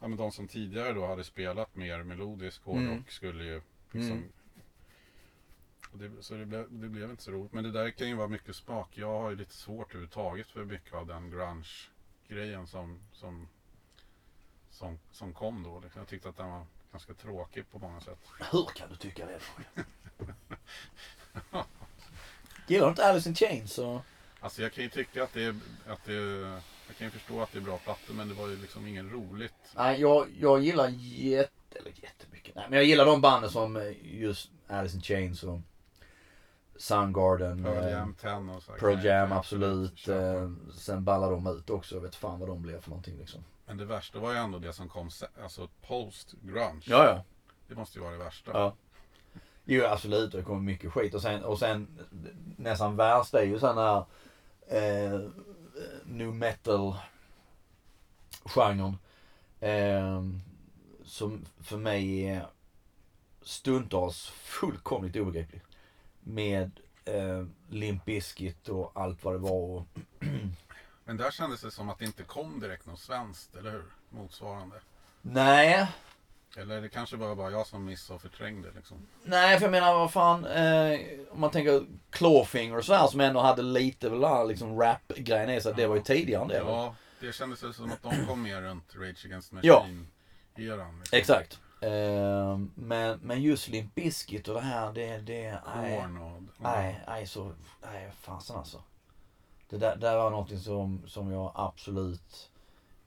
[0.00, 3.04] ja men de som tidigare då hade spelat mer melodisk hårdrock Mm.
[3.08, 3.60] skulle ju
[3.92, 4.32] liksom Mm.
[5.92, 7.52] det, så det blev, det blev inte så roligt.
[7.52, 8.88] Men det där kan ju vara mycket smak.
[8.94, 13.48] Jag har ju lite svårt överhuvudtaget för mycket av den grunge-grejen som, som,
[14.78, 15.80] som, som kom då.
[15.80, 16.00] Liksom.
[16.00, 18.18] Jag tyckte att den var ganska tråkig på många sätt.
[18.52, 19.40] hur kan du tycka det?
[22.66, 23.78] Gillar du inte Alice in Chains?
[23.78, 24.00] Och...
[24.40, 26.14] Alltså jag kan ju tycka att det, är- att det
[26.86, 29.10] jag kan ju förstå att det är bra plattor men det var ju liksom ingen
[29.10, 29.54] roligt.
[29.76, 32.54] Nej, jag, jag gillar jätte, eller jättemycket.
[32.54, 35.60] Nej, men jag gillar de banden som eh, just Alice in Chains och
[36.76, 37.64] Soundgarden.
[37.64, 38.72] Pearl eh, Jam 10 och så.
[38.72, 40.08] här Pearl Jam, absolut.
[40.08, 41.94] Eh, sen ballar de ut också.
[41.94, 43.44] Jag vet fan vad de blev för någonting liksom.
[43.68, 46.82] Men det värsta var ju ändå det som kom sen, alltså post grunge.
[46.86, 47.24] Ja, ja.
[47.68, 48.50] Det måste ju vara det värsta.
[48.54, 48.74] ja.
[49.64, 50.32] Jo, absolut.
[50.32, 51.14] Det kommer mycket skit.
[51.14, 51.98] Och sen, och sen
[52.56, 54.04] nästan värst är ju sån här
[54.68, 55.20] eh,
[56.04, 56.94] new metal
[58.44, 58.98] genren.
[59.60, 60.22] Eh,
[61.04, 62.46] som för mig är
[63.42, 65.62] stundtals fullkomligt obegriplig.
[66.20, 69.50] Med eh, Limp Bizkit och allt vad det var.
[69.50, 69.86] Och,
[71.08, 73.84] Men där kändes det som att det inte kom direkt något svenskt, eller hur?
[74.10, 74.76] Motsvarande.
[75.22, 75.86] nej,
[76.56, 78.96] Eller det kanske var bara jag som missade och förträngde liksom.
[79.24, 80.44] Nej, för jag menar vad fan.
[80.44, 81.00] Eh,
[81.30, 85.60] om man tänker Clawfinger och sådär som ändå hade lite väl där, liksom rap-grejen i
[85.60, 85.74] sig.
[85.76, 86.56] Det var ju tidigare än det.
[86.56, 89.86] Ja, det kändes som att de kom mer runt Rage Against the Ja.
[89.86, 90.98] Machine-eran.
[91.00, 91.18] Liksom.
[91.18, 91.60] Exakt.
[91.80, 96.04] Eh, men, men just Limp Bizkit och det här, det, det, nej.
[96.58, 97.52] Nej, nej så,
[97.82, 98.82] nej fasen alltså.
[99.68, 102.50] Det där, där var någonting som, som jag absolut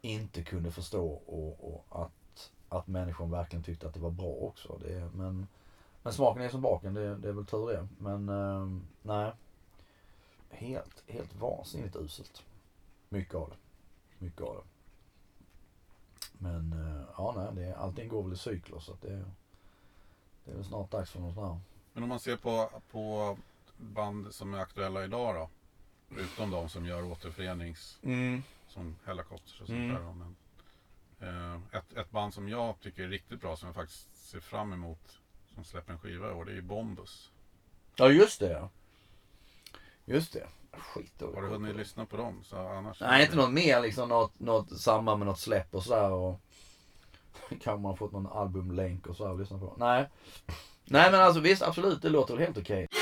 [0.01, 4.77] inte kunde förstå och, och att, att människan verkligen tyckte att det var bra också.
[4.77, 5.47] Det, men,
[6.03, 7.87] men smaken är som baken, det, det är väl tur det.
[7.97, 9.31] Men eh, nej.
[10.49, 12.43] Helt, helt vansinnigt uselt.
[13.09, 13.55] Mycket av det.
[14.25, 14.63] Mycket av det.
[16.37, 19.25] Men eh, ja, nej, det, allting går väl i cykler så att det,
[20.45, 21.59] det är väl snart dags för något sånt här.
[21.93, 23.37] Men om man ser på, på
[23.77, 25.49] band som är aktuella idag då.
[26.15, 27.99] Förutom de som gör återförenings...
[28.03, 28.43] Mm.
[28.67, 29.93] som Hellacopters och sånt Mm.
[29.95, 30.13] där.
[30.13, 30.35] Men,
[31.19, 34.73] eh, ett, ett band som jag tycker är riktigt bra som jag faktiskt ser fram
[34.73, 35.19] emot
[35.55, 37.31] som släpper en skiva i år det är ju Bombus.
[37.95, 38.69] Ja just det ja.
[40.05, 40.47] Just det.
[40.71, 41.21] Skit.
[41.21, 42.43] Har du hunnit lyssna på dem?
[42.43, 44.09] Så annars Nej, inte något mer liksom.
[44.09, 46.11] Något, något samband med något släpp och sådär.
[46.11, 46.39] Och
[47.49, 49.75] kanske man har fått någon albumlänk och sådär att lyssna på.
[49.77, 50.09] Nej.
[50.85, 52.01] Nej men alltså visst, absolut.
[52.01, 52.87] Det låter väl helt okej.
[52.91, 53.00] Am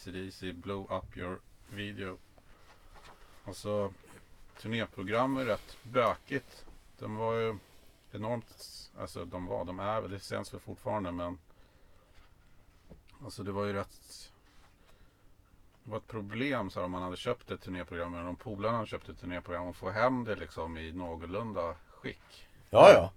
[0.00, 1.38] ACDC Blow Up Your
[1.70, 2.18] Video.
[3.44, 3.92] Alltså,
[4.60, 6.64] turnéprogram är rätt bökigt.
[6.98, 7.58] De var ju
[8.12, 8.46] enormt,
[8.98, 11.38] alltså de var, de är väl, det sänds väl fortfarande men
[13.24, 14.30] Alltså det var ju rätt
[15.84, 18.76] Det var ett problem så här, om man hade köpt ett turnéprogram eller om polarna
[18.76, 22.48] hade köpt ett turnéprogram och få hem det liksom i någorlunda skick.
[22.70, 23.12] Ja, ja.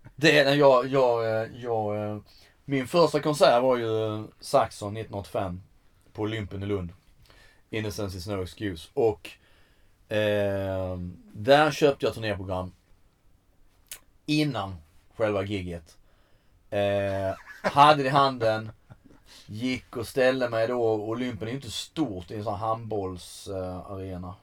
[0.16, 2.18] Det är jag, jag, eh, jag, eh,
[2.64, 5.60] min första konsert var ju Saxon 1985
[6.16, 6.92] på Olympen i Lund.
[7.70, 8.88] Innocence is no excuse.
[8.94, 9.30] Och
[10.08, 10.98] eh,
[11.32, 12.72] där köpte jag turnéprogram
[14.26, 14.76] innan
[15.16, 15.98] själva giget.
[16.70, 18.70] Eh, hade det i handen,
[19.46, 20.82] gick och ställde mig då.
[20.92, 24.34] Olympen är ju inte stort, det är en sån här handbollsarena.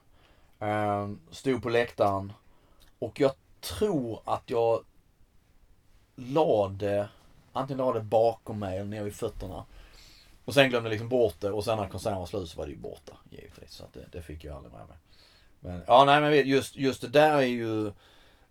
[0.59, 2.33] Eh, stod på läktaren
[2.99, 4.83] och jag tror att jag
[6.15, 7.09] lade,
[7.53, 9.65] antingen lade bakom mig eller ner vid fötterna.
[10.45, 12.65] Och sen glömde jag liksom bort det och sen när konserten var slut så var
[12.65, 13.71] det ju borta givetvis.
[13.71, 14.97] Så att det, det fick jag aldrig med mig.
[15.59, 17.91] Men ja, nej men just, just det där är ju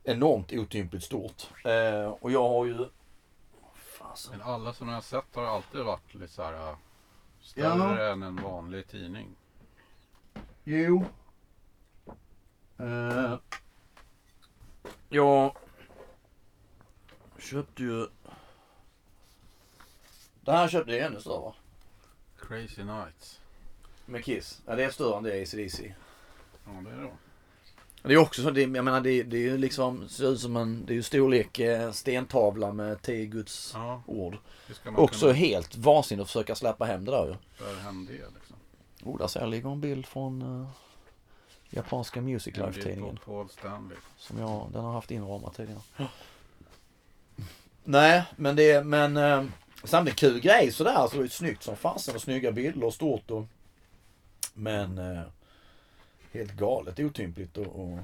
[0.04, 1.48] enormt otympligt stort.
[1.64, 2.88] Eh, och jag har ju...
[3.74, 4.38] Fasen.
[4.38, 6.76] Men alla som jag har sett har alltid varit lite så här äh,
[7.40, 9.36] större än en vanlig tidning.
[10.64, 11.04] Jo.
[12.78, 13.34] Eh,
[15.08, 15.56] jag
[17.38, 18.06] köpte ju...
[20.40, 21.54] Det här köpte jag ännu större va?
[22.52, 23.40] Crazy Nights.
[24.06, 24.62] Med Kiss.
[24.66, 25.94] Ja det är större än det är ACDC.
[26.64, 27.10] Ja det är det.
[28.02, 30.56] Det är också så, det, jag menar det, det är ju liksom, ser ut som
[30.56, 34.36] en, det är ju storlek eh, stentavla med tio Guds Ja, ord.
[34.96, 37.34] Också kunna helt vansinnigt att försöka släppa hem det där ju.
[37.64, 38.56] för hem det liksom.
[39.02, 40.68] Oh, där ser jag ligger en bild från uh,
[41.70, 43.18] japanska Music Life-tidningen.
[43.24, 43.96] Paul Stanley.
[44.16, 45.80] Som jag, den har haft inramat tidigare.
[47.84, 49.44] Nej, men det är, men eh,
[49.84, 50.94] samtidigt kul grej sådär.
[50.94, 53.44] Alltså det är snyggt som fasen och snygga bilder och stort och
[54.54, 55.22] Men eh,
[56.32, 57.98] helt galet otympligt och, och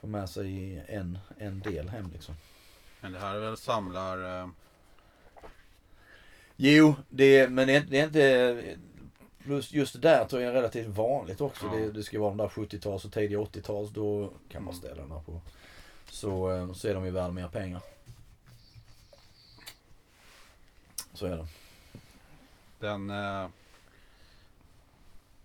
[0.00, 2.34] få med sig en, en del hem liksom.
[3.00, 4.40] Men det här är väl samlar...
[4.40, 4.48] Eh,
[6.62, 8.76] Jo, det är, men det är, det är inte
[9.44, 11.66] Plus just det där tror jag är relativt vanligt också.
[11.66, 11.78] Ja.
[11.78, 13.90] Det, det ska vara de där 70-tals och tidiga 80-tals.
[13.90, 15.40] Då kan man ställa den här på.
[16.10, 17.80] Så, eh, så är de ju värda mer pengar.
[21.20, 21.46] Så är det.
[22.78, 23.48] den eh,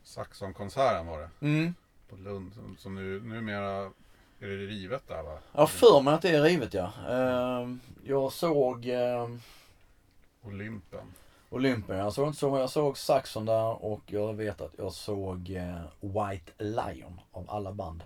[0.04, 1.30] Saxon-konserten var det.
[1.42, 1.76] Mm.
[2.10, 2.54] På Lund.
[2.54, 3.92] Som, som nu, numera
[4.40, 5.38] är det rivet där va?
[5.52, 6.92] Jag har för mig att det är rivet ja.
[7.10, 9.42] Ehm, Jag såg ehm,
[10.42, 11.14] Olympen.
[11.50, 11.98] Olympia.
[11.98, 15.82] Jag såg inte så jag såg Saxon där och jag vet att jag såg eh,
[16.02, 18.04] White Lion av alla band.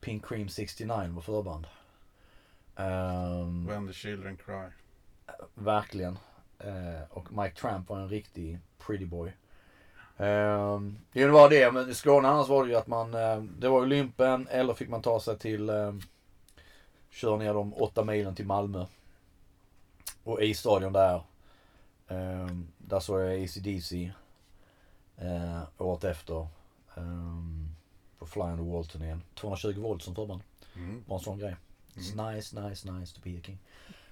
[0.00, 1.66] Pink Cream 69 var förband.
[2.76, 4.68] Ehm, When the children cry.
[5.54, 6.18] verkligen.
[6.58, 9.32] Eh, och Mike Tramp var en riktig pretty boy.
[10.18, 13.68] Um, det var det, men i Skåne annars var det ju att man, eh, det
[13.68, 15.94] var Olympen eller fick man ta sig till, eh,
[17.10, 18.86] köra ner de åtta milen till Malmö.
[20.24, 21.22] Och i stadion där,
[22.08, 24.12] ehm, där såg jag ACDC.
[25.16, 26.46] Eh, året efter.
[26.96, 27.68] ehm,
[28.18, 29.22] på Fly on the Wall-turnén.
[29.34, 30.40] 220 volt som förband.
[30.76, 31.04] Mm.
[31.06, 31.56] Var en sån grej.
[31.94, 32.34] It's Mm.
[32.34, 33.58] nice, nice, nice to be a king.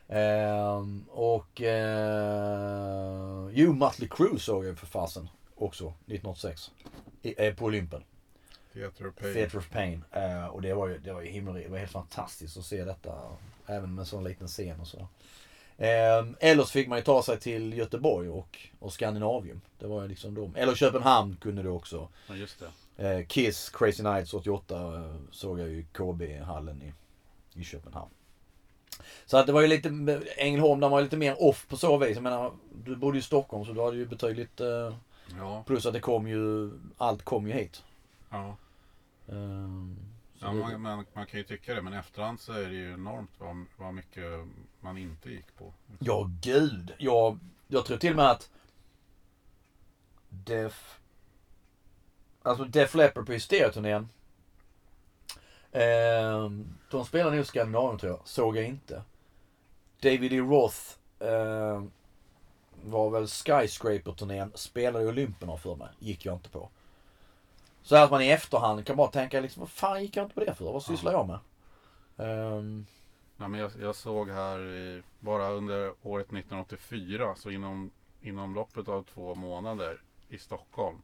[0.09, 6.71] Ehm, och uh, jo, Mötley Crüe såg jag för fasen också 1986.
[7.23, 8.05] I, eh, på Olympen.
[8.75, 9.35] Theater of Pain.
[9.35, 10.05] Theatre of Pain.
[10.13, 11.67] Eh, och det var ju, det var ju himmelrikt.
[11.67, 13.13] Det var helt fantastiskt att se detta.
[13.67, 14.99] Även med en sån liten scen och så.
[15.79, 19.61] Eh, eller så fick man ju ta sig till Göteborg och, och Skandinavium.
[19.79, 20.57] Det var ju liksom de.
[20.57, 22.09] Eller Köpenhamn kunde det också.
[22.29, 22.63] Ja, just
[22.97, 23.09] det.
[23.09, 26.93] Eh, Kiss, Crazy Nights 88 eh, såg jag ju KB-hallen i,
[27.61, 28.11] i Köpenhamn.
[29.27, 29.89] Så att det var ju lite,
[30.37, 32.15] Ängelholm där var lite mer off på så vis.
[32.15, 32.53] Jag menar,
[32.85, 34.97] du bodde i Stockholm så du hade ju betydligt, eh,
[35.39, 35.63] Ja.
[35.67, 37.83] plus att det kom ju, allt kom ju hit.
[38.31, 38.57] ja.
[39.27, 39.33] Så
[40.47, 42.93] ja det- man, man, man kan ju tycka det, men efterhand så är det ju
[42.93, 44.25] enormt vad, vad mycket
[44.81, 45.73] man inte gick på.
[45.99, 46.93] Ja, gud.
[46.99, 47.39] Jag,
[47.69, 48.51] jag tror till och med att
[50.29, 50.99] Def...
[52.43, 54.09] Alltså Def Leppard på Hysteria-turnén.
[55.75, 56.51] Eh,
[56.91, 58.21] de spelade nog Skandinavien tror jag.
[58.25, 59.03] Såg jag inte.
[60.03, 60.39] David E.
[60.39, 60.79] Roth
[61.19, 61.85] eh,
[62.83, 64.53] var väl Skyscraper-turnén.
[64.55, 65.89] Spelade i Olympen har för mig.
[65.99, 66.69] Gick jag inte på.
[67.83, 70.45] Så att man i efterhand kan bara tänka liksom, vad fan gick jag inte på
[70.45, 70.65] det för?
[70.65, 71.39] Vad sysslar jag med?
[72.17, 72.87] Ehm,
[73.37, 77.91] Ja, men jag, jag såg här i, bara under året 1984, så inom,
[78.23, 81.03] inom loppet av två månader i Stockholm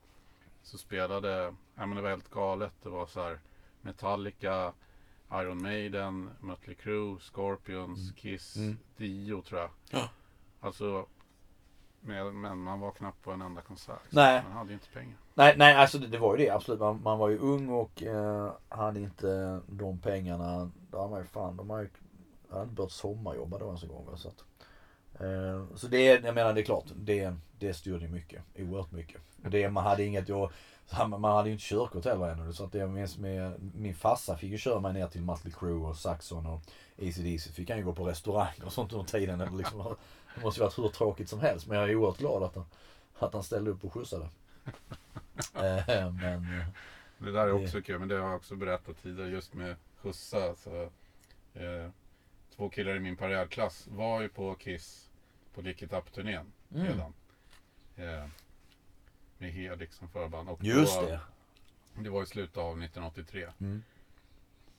[0.63, 2.73] så spelade, ja men det var helt galet.
[2.83, 3.39] Det var så här
[3.83, 4.73] Metallica,
[5.33, 8.79] Iron Maiden, Mötley Crüe, Scorpions, Kiss, Mm.
[8.97, 9.71] Dio tror jag.
[9.91, 10.09] Ja.
[10.61, 11.07] Alltså,
[12.01, 14.01] men, men man var knappt på en enda konsert.
[14.11, 14.43] Nej.
[14.43, 15.17] Man hade ju inte pengar.
[15.35, 16.81] Nej, nej alltså det, det var ju det absolut.
[16.81, 20.71] Man, man var ju ung och eh, hade inte de pengarna.
[20.91, 21.89] Då har man ju fan, de har ju
[22.51, 24.17] hade inte börjat sommarjobba då ens en gång.
[24.17, 24.45] Så, att,
[25.21, 28.43] eh, så det, jag menar det är klart, det, det styrde ju mycket.
[28.59, 29.21] Oerhört mycket.
[29.45, 30.53] Och det, man hade inget, jag,
[31.09, 32.53] man hade ju inte körkort heller ännu.
[32.53, 35.53] Så att det, jag minns med, min farsa fick ju köra mig ner till Mötley
[35.53, 36.61] Crüe och Saxon och
[36.99, 39.41] AC/DC Fick han ju gå på restaurang och sånt under tiden.
[39.41, 39.97] Eller liksom,
[40.35, 41.67] det måste ju varit hur tråkigt som helst.
[41.67, 42.65] Men jag är oerhört glad att han,
[43.19, 44.29] att han ställde upp och skjutsade.
[45.55, 46.67] Eh, men eh,
[47.19, 49.77] Det där är Det- också kul, men det har jag också berättat tidigare just med
[49.97, 50.39] skjutsa.
[51.55, 51.91] Eh,
[52.57, 55.11] två killar i min parallellklass var ju på Kiss
[55.55, 56.87] på Lick It Up-turnén Mm.
[56.87, 57.01] redan.
[57.01, 57.11] Eh,
[59.53, 60.49] med Hedix som förband.
[60.49, 61.21] Och just då, det.
[61.95, 63.49] Det var i slutet av 1983.
[63.61, 63.83] Mm.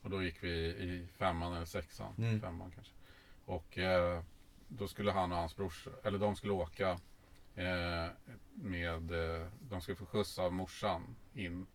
[0.01, 2.13] Och då gick vi i femman eller sexan.
[2.17, 2.41] Mm.
[2.41, 2.93] Femman kanske.
[3.45, 4.21] Och eh,
[4.67, 6.89] då skulle han och hans brors, eller de skulle åka
[7.55, 8.07] eh,
[8.53, 11.65] med, eh, de skulle få skjuts av morsan in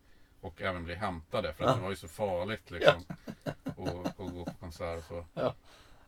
[0.41, 1.75] och även bli hämtade för att Ja.
[1.75, 3.03] det var ju så farligt liksom.
[3.43, 3.75] att att
[4.17, 5.25] gå på konsert och så.
[5.33, 5.55] Ja.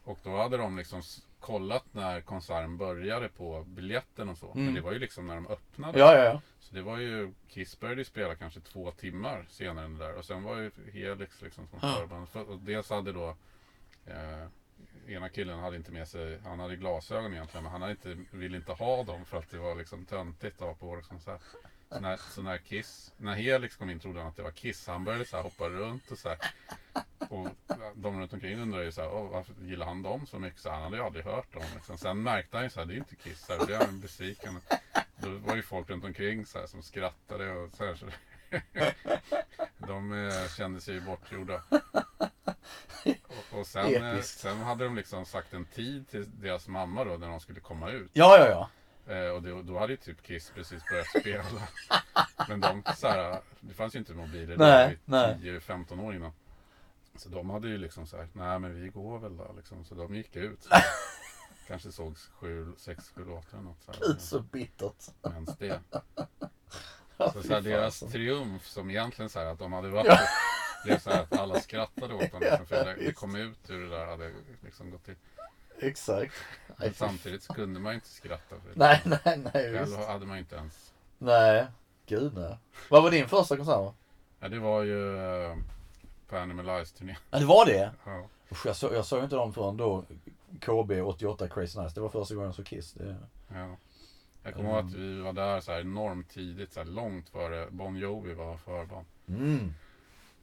[0.09, 1.01] Och då hade de liksom
[1.39, 4.51] kollat när konserten började på biljetten och så.
[4.51, 4.65] Mm.
[4.65, 5.99] Men det var ju liksom när de öppnade.
[5.99, 6.41] Ja, ja, ja.
[6.59, 10.13] Så det var ju, Kiss började ju spela kanske två timmar senare än det där.
[10.17, 11.95] Och sen var ju Helix liksom som Ja.
[11.95, 12.29] förband.
[12.29, 13.35] För- Och dels hade då
[14.05, 14.45] eh,
[15.07, 18.57] Ena killen hade inte med sig, han hade glasögon egentligen men han hade inte, ville
[18.57, 21.39] inte ha dem för att det var liksom töntigt att ha på så, här.
[21.89, 24.87] Så, när, så när Kiss, när Helix kom in trodde han att det var Kiss.
[24.87, 26.37] Han började så här hoppa runt och så här.
[27.29, 27.47] Och
[27.95, 30.59] de runt omkring undrade ju så här, "Åh, varför gillar han dem så mycket?
[30.59, 31.63] Så han hade ju aldrig hört dem.
[31.75, 31.97] Liksom.
[31.97, 33.45] Sen märkte han ju så här, det är ju inte Kiss.
[33.45, 34.59] Så här, blev han besviken.
[35.17, 37.95] Då var ju folk runt omkring så här, som skrattade och så här.
[37.95, 38.05] Så
[39.87, 41.63] de eh, kände sig ju bortgjorda.
[43.27, 44.39] Och, och sen, eh, Episkt.
[44.39, 47.89] sen hade de liksom sagt en tid till deras mamma då när de skulle komma
[47.91, 48.09] ut.
[48.13, 48.69] Ja, ja, ja.
[49.09, 51.43] Eh, och det, då hade ju typ Kiss precis börjat spela.
[52.47, 55.37] Men de så här, det fanns ju inte mobiler Nej, då, nej.
[55.41, 56.31] 10-15 år innan.
[57.15, 59.85] Så de hade ju liksom sagt, nej men vi går väl då liksom.
[59.85, 60.67] Så de gick ut.
[61.67, 63.99] Kanske sågs sju, sex, sju låtar eller något så här.
[63.99, 65.03] Gud så bittert.
[65.33, 65.79] Ens det.
[67.33, 70.19] Så, så här, deras triumf som egentligen så här att de hade varit Ja.
[70.85, 72.39] blev så här att alla skrattade åt dem.
[72.41, 74.33] Liksom, för det, det kom ut ur det där hade
[74.63, 75.15] liksom gått till.
[75.81, 76.33] Exakt.
[76.77, 78.75] Men samtidigt så kunde man ju inte skratta för det.
[78.75, 79.51] nej, nej, nej.
[79.53, 79.97] Själv Visst.
[80.07, 80.93] hade man ju inte ens.
[81.17, 81.65] Nej.
[82.05, 82.57] Gud nej.
[82.89, 83.93] Vad var din första konsert?
[84.39, 85.55] Ja det var ju eh,
[86.27, 87.17] på Animalize turné.
[87.31, 87.91] Ja, det var det?
[88.05, 88.25] Ja.
[88.51, 90.03] Usch, jag, såg, jag såg inte dem förrän då.
[90.59, 91.95] KB 88 Crazy Nice.
[91.95, 92.93] Det var första gången jag såg Kiss.
[92.93, 93.15] Det,
[93.53, 93.75] Ja.
[94.43, 97.67] Jag kommer ihåg att vi var där så här enormt tidigt, så här långt före
[97.71, 99.05] Bon Jovi var förband.
[99.27, 99.73] mm,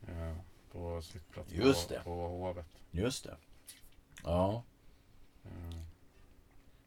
[0.09, 0.37] Eh,
[0.73, 2.01] på sittplats Just på, det.
[2.05, 2.67] på Hovet.
[2.91, 3.37] just det.
[4.25, 4.63] Ja.
[5.47, 5.79] Eh,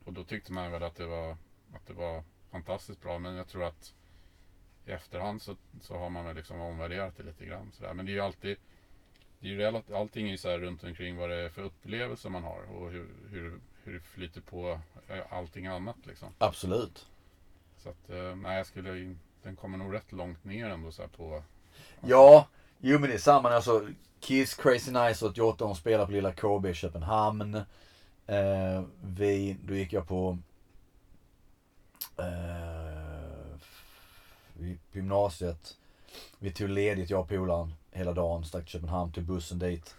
[0.05, 1.31] och då tyckte man väl att det var,
[1.73, 3.19] att det var fantastiskt bra.
[3.19, 3.93] Men jag tror att
[4.85, 7.71] i efterhand så, så har man väl liksom omvärderat det lite grann.
[7.73, 7.93] Så där.
[7.93, 8.57] Men det är ju alltid
[9.39, 11.61] det är ju relativt, allting är ju så här runt omkring vad det är för
[11.61, 16.29] upplevelser man har och hur, hur, hur det flyter på eh, allting annat liksom.
[16.37, 17.07] Absolut.
[17.77, 21.09] Så att, eh, nej jag skulle, Den kommer nog rätt långt ner ändå så här
[21.09, 21.43] på...
[22.01, 22.47] Ja,
[22.77, 23.49] jo men det är samma.
[23.49, 23.87] Alltså,
[24.19, 27.61] Kiss Crazy Nice 88, de spelar på Lilla KB i Köpenhamn.
[28.29, 30.37] Eh, vi, då gick jag på
[32.17, 33.59] eh,
[34.91, 35.77] gymnasiet.
[36.39, 38.45] Vi tog ledigt, jag och polaren, hela dagen.
[38.45, 39.95] Stack till Köpenhamn, tog bussen dit.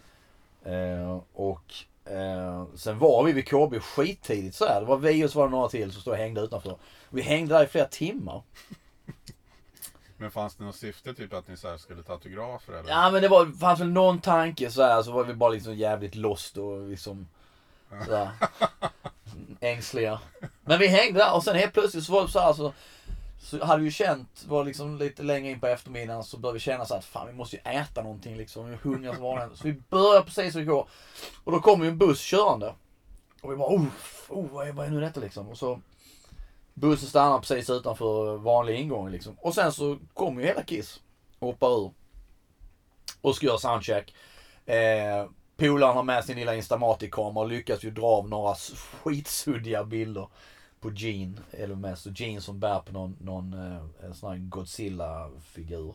[0.64, 1.74] Eh, och
[2.04, 4.80] eh, sen var vi vid KB skittidigt så här.
[4.80, 6.76] Det var vi och så var det några till som stod och hängde utanför.
[7.08, 8.42] Vi hängde där i flera timmar.
[10.16, 12.90] Men fanns det något syfte typ att ni så här skulle ta autografer eller?
[12.90, 15.74] Ja men det var, fanns väl någon tanke så här så var vi bara liksom
[15.74, 17.28] jävligt lost och liksom
[18.04, 18.30] sådär,
[19.60, 20.20] ängsliga.
[20.64, 22.72] Men vi hängde där och sen helt plötsligt så var det så här så,
[23.40, 26.60] så hade vi ju känt, var liksom lite längre in på eftermiddagen så började vi
[26.60, 28.66] känna så att fan vi måste ju äta någonting liksom.
[28.66, 29.58] Vi är hungriga som vanligt.
[29.58, 30.88] Så vi började precis som igår.
[31.44, 32.74] Och då kom ju en buss körande.
[33.42, 33.86] Och vi bara oh,
[34.28, 35.48] oh vad, är, vad är nu detta liksom?
[35.48, 35.80] Och så
[36.74, 39.36] Bussen stannar precis utanför vanlig ingång liksom.
[39.38, 41.00] Och sen så kommer ju hela Kiss.
[41.38, 41.92] Och hoppar ur
[43.20, 44.14] och ska göra soundcheck.
[44.66, 45.26] Eh,
[45.60, 48.54] Polaren har med sin lilla Instamatic-kamera och lyckas ju dra av några
[49.02, 50.28] skitsuddiga bilder
[50.80, 51.36] på Gene.
[51.50, 55.94] Eller mest så Gene som bär på någon, någon eh, en sån här Godzilla-figur.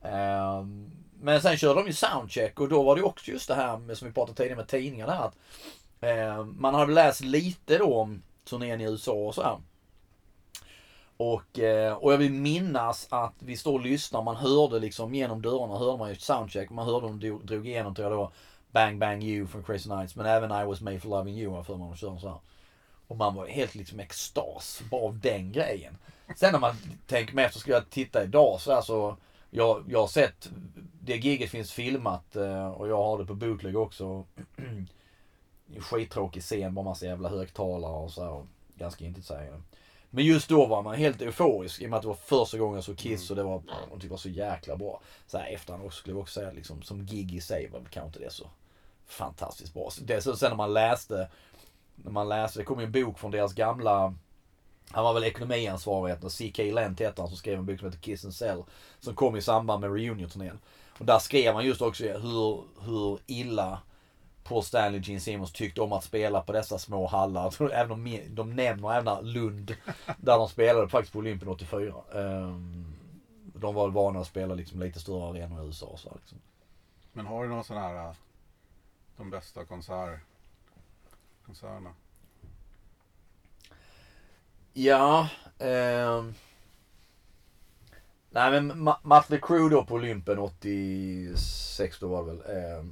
[0.00, 0.90] Um,
[1.20, 3.78] men sen körde de ju soundcheck och då var det ju också just det här
[3.78, 5.24] med, som vi pratade tidigare med tidningarna här.
[5.24, 5.36] Att,
[6.00, 9.58] eh, man hade läst lite då om turnén i USA och så här.
[11.16, 15.42] Och, eh, och jag vill minnas att vi står och lyssnar, man hörde liksom genom
[15.42, 16.70] dörrarna hörde man ju soundcheck.
[16.70, 18.32] Man hörde de drog, drog igenom tror jag då
[18.72, 20.16] Bang Bang You från Crazy Nights.
[20.16, 22.38] Men även I Was Made For Loving You har jag för mig så här.
[23.06, 25.98] Och man var helt liksom extas bara av den grejen.
[26.36, 29.16] Sen när man tänker med efter ska jag titta idag så där så
[29.50, 30.50] jag, jag har sett,
[31.00, 34.24] det giget finns filmat eh, och jag har det på bootleg också.
[35.74, 39.60] En Skittråkig scen, bara massa jävla högtalare och så här, och ganska intetsägande.
[40.10, 42.74] Men just då var man helt euforisk i och med att det var första gången
[42.74, 43.54] jag såg Kiss och det var,
[43.90, 45.00] och det det var så jäkla bra.
[45.26, 48.06] Så här efterhand också skulle jag också säga liksom som gig i sig var kanske
[48.06, 48.46] inte det så
[49.12, 49.90] fantastiskt bra.
[50.20, 51.28] Så sen när man läste,
[51.94, 54.14] när man läste, det kom ju en bok från deras gamla
[54.92, 56.62] han var väl ekonomiansvarig, och C.K.
[56.62, 58.64] Lent hette han som skrev en bok som heter Kiss and Sell.
[59.00, 60.58] Som kom i samband med Reunion-turnén.
[60.98, 63.80] Och där skrev han just också hur, hur illa
[64.44, 67.62] Paul Stanley och Gene Simmons tyckte om att spela på dessa små hallar.
[67.72, 69.74] Även de, de nämner även Lund.
[70.16, 71.94] Där de spelade faktiskt på Olympien 84.
[72.14, 72.94] Ehm,
[73.54, 75.86] de var vana att spela liksom lite större arenor i USA.
[75.86, 76.38] och Så liksom.
[77.12, 78.12] Men har du någon sån här eh,
[79.20, 80.20] de bästa konsert,
[81.46, 81.94] konserterna?
[84.72, 85.28] Ja.
[85.58, 86.24] Eh,
[88.30, 92.56] nej men Ma- Mötley Crüe då på Olympen 86 då var det väl.
[92.56, 92.84] Eh,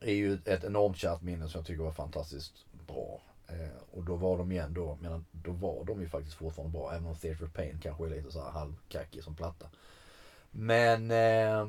[0.00, 3.20] är ju ett enormt kärt minne som jag tycker var fantastiskt bra.
[3.48, 6.92] Eh, och då var de igen då, men då var de ju faktiskt fortfarande bra.
[6.92, 9.66] Även om Theatre of Pain kanske är lite så här halvkackig som platta.
[10.50, 11.10] Men...
[11.10, 11.66] Eh,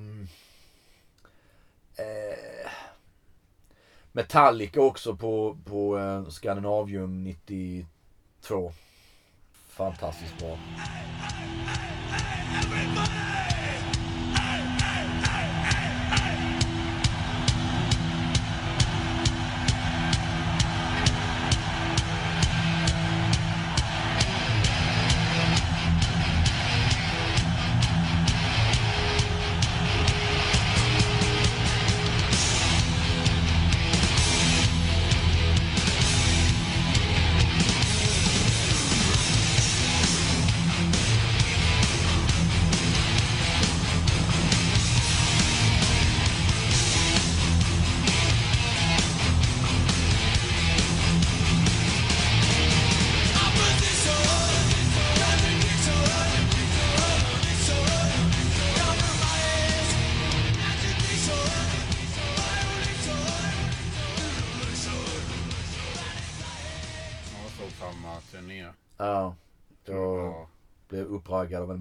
[1.97, 2.71] eh,
[4.11, 8.73] Metallica också på, på eh, Scandinavium 92.
[9.69, 10.57] Fantastiskt bra.
[12.53, 13.42] Jag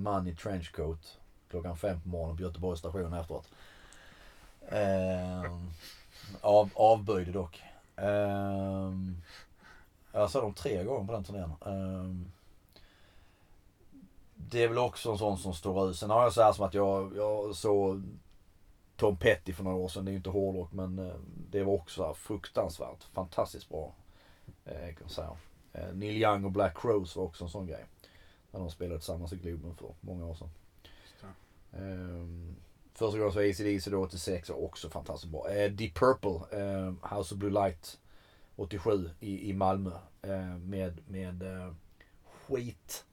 [0.03, 1.18] en man i trenchcoat
[1.50, 3.48] klockan fem på morgonen på Göteborgs station efteråt.
[4.68, 5.53] Eh,
[6.40, 7.62] av, avböjde dock.
[7.96, 8.92] Eh,
[10.12, 11.53] jag såg dem tre gånger på den turnén.
[11.66, 12.32] Eh,
[14.34, 15.96] det är väl också en sån som står ut.
[15.96, 18.03] Sen har jag så här som att jag, jag såg
[18.96, 20.05] Tom Petty för några år sedan.
[20.05, 21.14] Det är ju inte hårdrock men eh,
[21.50, 23.92] det var också fruktansvärt fantastiskt bra
[24.64, 25.36] eh, kan jag säga.
[25.72, 27.84] Eh, Neil Young och Black Crowes var också en sån grej.
[28.53, 30.50] När de spelade tillsammans i Globen för många år sedan.
[31.72, 32.57] Ehm,
[32.94, 35.50] första gången så var ACDC då 86 var också fantastiskt bra.
[35.50, 37.98] Eh, Deep Purple, eh, House of Blue Light
[38.57, 39.92] 87 i, i Malmö.
[40.22, 41.72] Eh, med med eh,
[42.24, 43.05] skit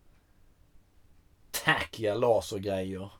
[1.69, 3.11] hackliga lasergrejer.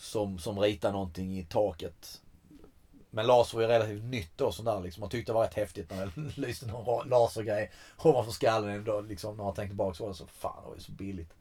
[0.00, 2.22] Som, som ritar någonting i taket.
[3.16, 5.00] Men laser var ju relativt nytt då sånt där liksom.
[5.00, 8.84] Man tyckte det var rätt häftigt när det lyste någon lasergrej ovanför skallen.
[8.84, 10.92] Då, liksom, när man tänkte tillbaka så var det så fan det var ju så
[10.92, 11.32] billigt.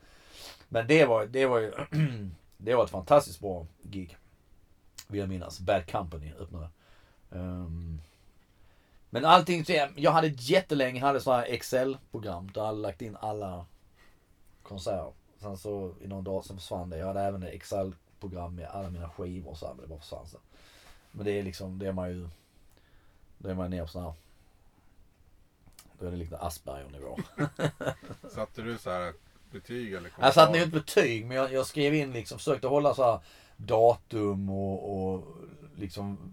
[0.69, 1.71] Men det var, det var ju
[2.57, 4.17] det var ett fantastiskt bra gig.
[5.07, 5.59] Vill jag minnas.
[5.59, 6.69] Bad Company öppnade.
[7.29, 8.01] Um,
[9.09, 9.65] men allting,
[9.95, 13.65] jag hade jättelänge hade sådana här Excel-program där jag hade lagt in alla
[14.63, 15.13] konserter.
[15.39, 16.97] Sen så i någon dag så försvann det.
[16.97, 19.99] Jag hade även ett Excel-program med alla mina skivor och så här, men det bara
[19.99, 20.41] försvann sen.
[21.15, 22.27] Men det är liksom, det är man ju,
[23.37, 24.17] då är man nere på sådana här,
[25.99, 27.17] då är det lite Asperger-nivå.
[28.29, 29.13] Satte du så här
[29.51, 32.93] betyg eller Jag satte ner ett betyg men jag, jag skrev in liksom, försökte hålla
[32.93, 33.19] så här
[33.57, 35.27] datum och, och
[35.75, 36.31] liksom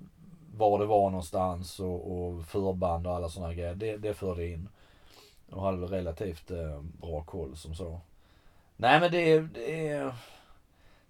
[0.55, 3.75] var det var någonstans och, och förband och alla sådana grejer.
[3.75, 4.69] Det, det förde in.
[5.51, 8.01] Och hade väl relativt eh, bra koll som så.
[8.77, 10.15] Nej men det, det är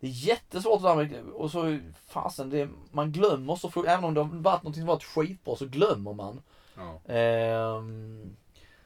[0.03, 4.05] det är jättesvårt det där med, och så fasen det, man glömmer så fort, även
[4.05, 6.43] om det har varit någonting som varit skitbra så glömmer man.
[6.77, 7.15] Ja.
[7.15, 8.37] Ehm,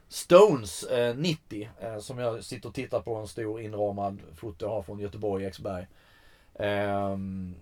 [0.08, 4.70] Stones eh, 90 eh, som jag sitter och tittar på en stor inramad foto jag
[4.70, 5.86] har från Göteborg Exberg.
[6.54, 7.54] Ehm,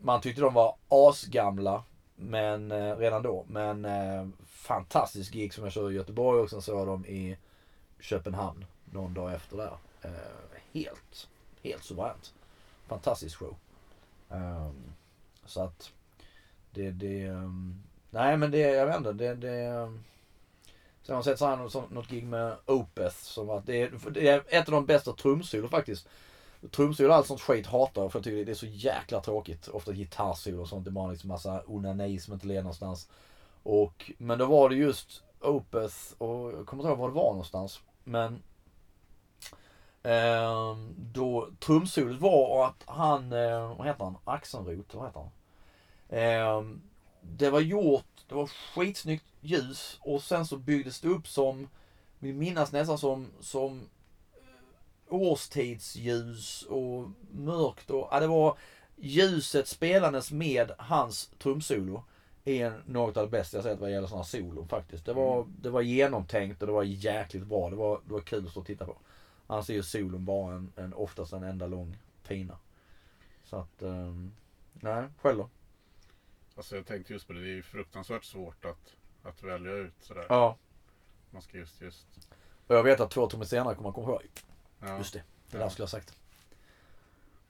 [0.00, 1.84] man tyckte de var asgamla
[2.16, 3.44] men eh, redan då.
[3.48, 7.36] Men eh, fantastisk gig som jag körde i Göteborg och sen såg jag dem i
[8.00, 9.76] Köpenhamn någon dag efter där.
[10.02, 10.10] Eh,
[10.72, 11.28] helt,
[11.68, 12.34] helt suveränt.
[12.86, 13.56] Fantastisk show.
[14.28, 14.92] Um,
[15.44, 15.92] så att
[16.70, 20.04] det, det, um, nej men det, jag vet inte, det, det ehm,
[21.08, 24.10] Sen har jag sett så här, något, något gig med Opeth som att det är,
[24.10, 26.08] det är ett av de bästa trumsolor faktiskt.
[26.70, 29.68] Trumsolo och allt sånt skit hatar jag för jag tycker det är så jäkla tråkigt.
[29.68, 30.84] Ofta gitarrsolo och sånt.
[30.84, 33.08] Det är bara liksom massa onani som inte leder någonstans.
[33.62, 37.30] Och, men då var det just Opeth och jag kommer inte ihåg var det var
[37.30, 37.80] någonstans.
[38.04, 38.42] Men
[40.96, 44.16] då trumsolot var att han, eh, vad heter han?
[44.24, 45.30] Axelrot, vad heter han?
[46.08, 46.80] Ehm,
[47.20, 51.68] det var gjort, det var skitsnyggt ljus och sen så byggdes det upp som,
[52.18, 53.88] vill minnas nästan som, som
[54.34, 58.58] eh, årstidsljus och mörkt och, ja det var
[58.96, 62.02] ljuset spelandes med hans trumsolo
[62.44, 65.04] är något av det bästa jag sett vad gäller sådana solo faktiskt.
[65.04, 67.70] Det var, det var genomtänkt och det var jäkligt bra.
[67.70, 68.96] Det var, det var kul att stå och titta på.
[69.50, 71.96] Annars är ju solon bara en, en oftast en enda lång
[72.26, 72.58] pina.
[73.44, 74.32] Så att, ehm,
[74.72, 75.48] nej, själv då?
[76.56, 79.94] Alltså jag tänkte just på det, det är ju fruktansvärt svårt att, att välja ut
[80.00, 80.26] sådär.
[80.28, 80.56] Ja.
[81.30, 82.06] Man ska just, just.
[82.66, 84.22] Och jag vet att två timmar senare kommer man komma ihåg.
[84.80, 84.98] Ja.
[84.98, 85.18] Just det,
[85.50, 85.58] det Ja.
[85.58, 86.18] där skulle jag ha sagt.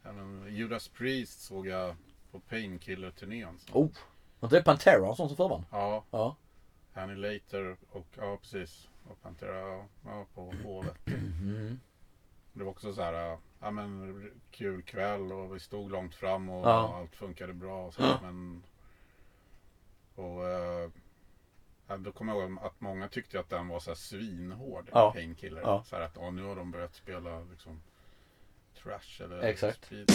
[0.03, 1.97] Ja, men Judas Priest såg jag
[2.33, 3.59] på Painkiller-turnén.
[3.73, 3.89] Oh,
[4.43, 5.65] inte det Pantera och sånt som förband?
[5.71, 6.37] Ja, Ja.
[6.95, 8.89] Annihilator och ja precis.
[9.11, 11.07] Och Pantera ja, på Hovet.
[11.07, 11.81] Mm.
[12.59, 16.69] Det var också så här, ja men kul kväll och vi stod långt fram och
[16.69, 16.97] Ja.
[16.99, 18.03] allt funkade bra och så.
[18.23, 18.63] Men,
[20.15, 20.43] och
[21.87, 24.89] ja, då kommer jag ihåg att många tyckte att den var så här svinhård.
[24.93, 25.13] Ja.
[25.13, 25.61] Painkiller.
[25.61, 25.85] Ja.
[25.87, 27.81] Så här att ja, nu har de börjat spela liksom
[28.83, 29.85] trash eller Exakt.
[29.85, 30.11] speed.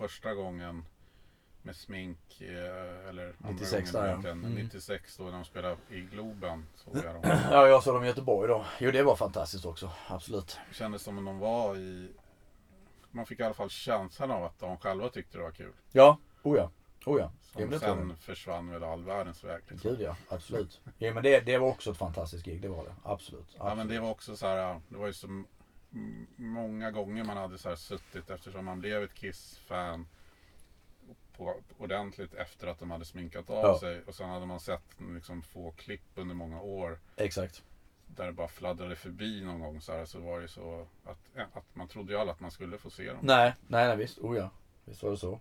[0.00, 0.84] Första gången
[1.62, 4.32] med smink, eh, eller andra 96 gången där, ja.
[4.32, 4.54] Mm.
[4.54, 6.66] 96 då när de spelade i Globen.
[6.74, 7.22] Såg jag dem.
[7.50, 8.64] Ja, jag såg dem i Göteborg då.
[8.78, 9.90] Jo, det var fantastiskt också.
[10.08, 10.58] Absolut.
[10.68, 12.12] Det kändes som om de var i...
[13.10, 15.72] Man fick i alla fall känslan av att de själva tyckte det var kul.
[15.92, 16.70] Ja, oh ja.
[17.06, 17.32] Oh ja.
[17.42, 19.62] Som tror sen försvann väl all världens väg.
[19.68, 19.90] Liksom.
[19.90, 20.80] Gud ja, absolut.
[20.98, 22.94] Ja, men det, det var också ett fantastiskt gig, det var det.
[23.02, 23.46] Absolut.
[23.58, 23.90] Ja men absolut.
[23.90, 25.46] det var också så här, det var ju så m-
[26.36, 30.06] många gånger man hade så här suttit eftersom man blev ett Kiss-fan
[31.36, 33.78] på, ordentligt efter att de hade sminkat av Ja.
[33.80, 37.64] sig och sen hade man sett liksom få klipp under många år Exakt.
[38.06, 41.18] där det bara fladdrade förbi någon gång så här så var det så att,
[41.52, 43.18] att man trodde ju alla att man skulle få se dem.
[43.22, 44.18] Nej, nej, nej visst.
[44.18, 44.50] Oh ja.
[44.84, 45.40] Visst var det så.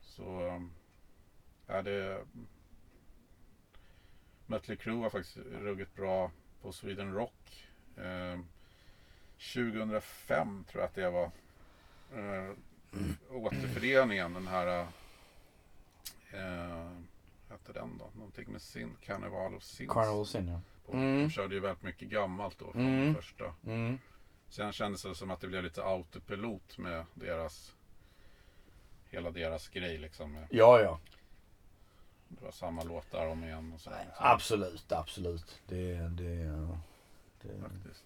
[0.00, 0.70] Så um,
[1.66, 2.24] ja, det
[4.46, 6.30] Mötley Crüe var faktiskt ruggigt bra
[6.62, 7.66] på Sweden Rock.
[7.96, 8.38] Eh,
[9.54, 11.30] 2005 tror jag att det var.
[12.14, 12.50] Eh,
[13.30, 14.86] återföreningen, den här
[16.32, 16.90] eh,
[17.50, 18.10] hette den då?
[18.14, 19.90] Någonting med sin Carnival of Sins.
[19.92, 20.60] Carnival Sin ja.
[20.92, 21.18] Mm.
[21.22, 23.04] De körde ju väldigt mycket gammalt då från Mm.
[23.04, 23.54] den första.
[23.66, 23.98] Mm.
[24.48, 27.74] Sen kändes det som att det blev lite autopilot med deras
[29.10, 30.32] Hela deras grej liksom.
[30.32, 31.00] Med, Ja, ja.
[32.28, 33.90] det var samma låtar om igen och så.
[33.90, 35.60] Nej, absolut, absolut.
[35.66, 36.44] Det, det,
[37.42, 38.04] det, Faktiskt.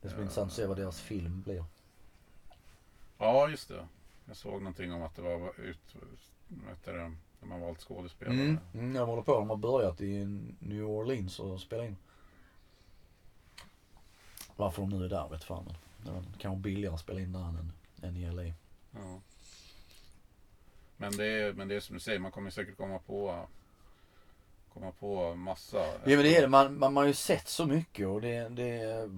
[0.00, 1.64] Det ska bli intressant att se vad deras film blir.
[3.18, 3.88] Ja, just det.
[4.26, 5.96] Jag såg någonting om att det var ut,
[6.48, 8.34] vad heter det, de har valt skådespelare.
[8.34, 8.58] Mm.
[8.74, 9.34] Mm, jag håller på.
[9.34, 10.24] De har börjat i
[10.58, 11.96] New Orleans och spela in.
[14.56, 15.64] Varför de nu är där vet fan.
[15.64, 17.72] men Det var kanske billigare att spela in där än,
[18.02, 18.54] än i LA.
[18.90, 19.20] Ja.
[20.96, 23.46] Men det, är, men det är som du säger, man kommer säkert komma på
[24.74, 25.78] komma på massa.
[25.78, 26.48] Ja men det är det.
[26.48, 28.48] Man, man, man har ju sett så mycket och det...
[28.48, 29.10] det,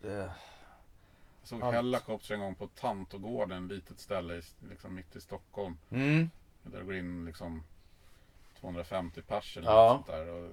[0.00, 0.32] det
[1.40, 1.74] Jag såg allt.
[1.74, 5.78] Hellacopter en gång på Tantogården, ett litet ställe i, liksom mitt i Stockholm.
[5.90, 6.30] mm,
[6.62, 7.62] Där det går in liksom
[8.60, 9.92] 250 pers eller Ja.
[9.92, 10.28] något sånt där.
[10.28, 10.50] Och,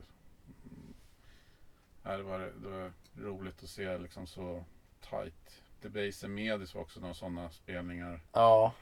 [2.04, 4.64] ja, det, var, det var roligt att se liksom så
[5.10, 5.62] tight.
[5.82, 8.22] Debaser Medis var också några sådana spelningar.
[8.34, 8.74] ja.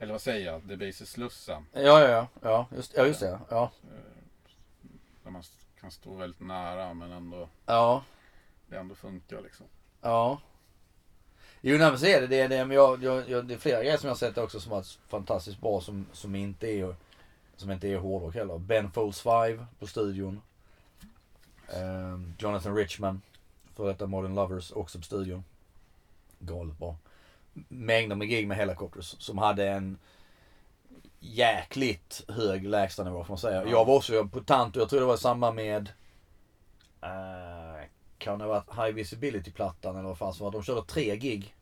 [0.00, 0.62] Eller vad säger jag?
[0.62, 1.66] Debaser Slussen.
[1.72, 2.26] Ja, ja, ja.
[2.42, 3.40] Ja, just, ja, just det.
[3.50, 3.70] Ja.
[3.84, 3.98] Eh,
[5.22, 5.42] Där man
[5.80, 8.04] kan stå väldigt nära men ändå, Ja.
[8.68, 9.66] Det ändå funkar liksom.
[10.00, 10.40] Ja.
[11.60, 12.26] Jo, nej men så är det.
[12.26, 14.38] Det är, det, men jag, jag, jag, det är flera grejer som jag har sett
[14.38, 16.94] också som har varit fantastiskt bra som, som inte är
[17.56, 18.58] som inte är hårdrock heller.
[18.58, 20.40] Ben Folds 5 på studion.
[21.72, 23.22] Ehm, Jonathan Richman,
[23.76, 25.44] för detta Modern Lovers, också på studion.
[26.38, 26.96] Galet bra.
[27.68, 29.98] Mängder med gig med Helicopters som hade en
[31.20, 33.62] jäkligt hög lägstanivå får man säga.
[33.64, 33.70] Ja.
[33.70, 35.92] Jag var också på Tanto, jag tror det var i samband med
[37.00, 37.47] eh,
[38.18, 40.50] kan det ha varit High Visibility-plattan eller vad fan som var.
[40.52, 41.54] De körde tre gig.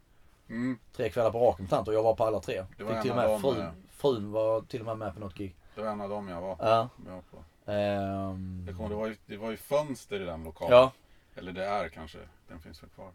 [0.49, 1.93] Mm, Tre kvällar på raken med Tanto.
[1.93, 2.65] Jag var på alla tre.
[2.77, 3.69] Det var Fick till och med dem, frun, eh.
[3.91, 5.57] frun var till och med med på något gig.
[5.74, 6.89] det var en av dem jag var Ja.
[6.97, 7.70] med på.
[7.73, 10.77] Ehm, Det, kom, det, var ju, det var ju fönster i den lokalen.
[10.77, 10.93] ja.
[11.35, 12.19] Eller det är kanske,
[12.49, 13.07] den finns väl kvar.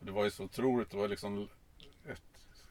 [0.00, 1.48] Och det var ju så otroligt, det var liksom
[2.08, 2.22] ett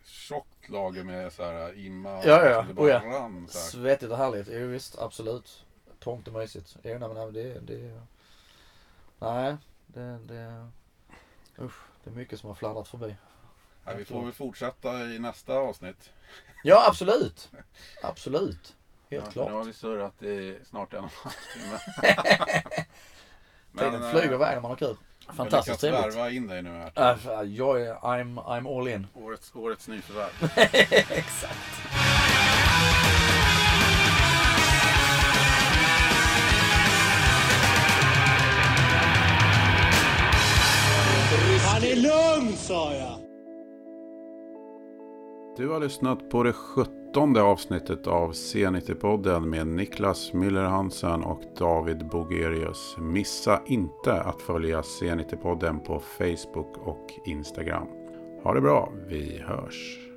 [0.05, 2.09] tjockt lager med så här imma.
[2.09, 2.61] Ja, ja, ja.
[2.61, 2.99] Det bara Oh, ja.
[3.19, 3.65] rann så här.
[3.65, 4.47] Svettigt och härligt.
[4.51, 5.65] Jo visst, absolut.
[5.99, 6.77] Trångt och mysigt.
[6.83, 8.01] Jo, nej, men det, det...
[9.19, 9.57] Nej,
[9.93, 10.69] det, det...
[11.59, 11.73] Usch,
[12.03, 13.15] det är mycket som har fladdrat förbi.
[13.85, 16.09] Ja, vi får väl fortsätta i nästa avsnitt.
[16.63, 17.51] Ja, absolut.
[18.03, 18.75] Absolut.
[19.09, 19.47] Helt ja, klart.
[19.47, 22.63] Nu har vi surrat i snart en och en halv timme.
[23.77, 24.95] Tiden eh, flyger iväg när man har kul.
[25.27, 25.99] Fantastiskt Jag trevligt.
[25.99, 27.41] lyckats värva in dig nu här.
[27.43, 29.07] Äh, jag är, I'm, I'm all in.
[29.13, 30.49] Årets, årets nyförvärv.
[31.11, 31.90] Exakt.
[42.51, 43.31] Sa jag!
[45.57, 52.07] Du har lyssnat på det sjuttonde avsnittet av C90-podden med Niklas Müller Hansen och David
[52.07, 52.95] Bogerius.
[52.97, 57.87] Missa inte att följa C90-podden på Facebook och Instagram.
[58.43, 60.10] Ha det bra, vi hörs.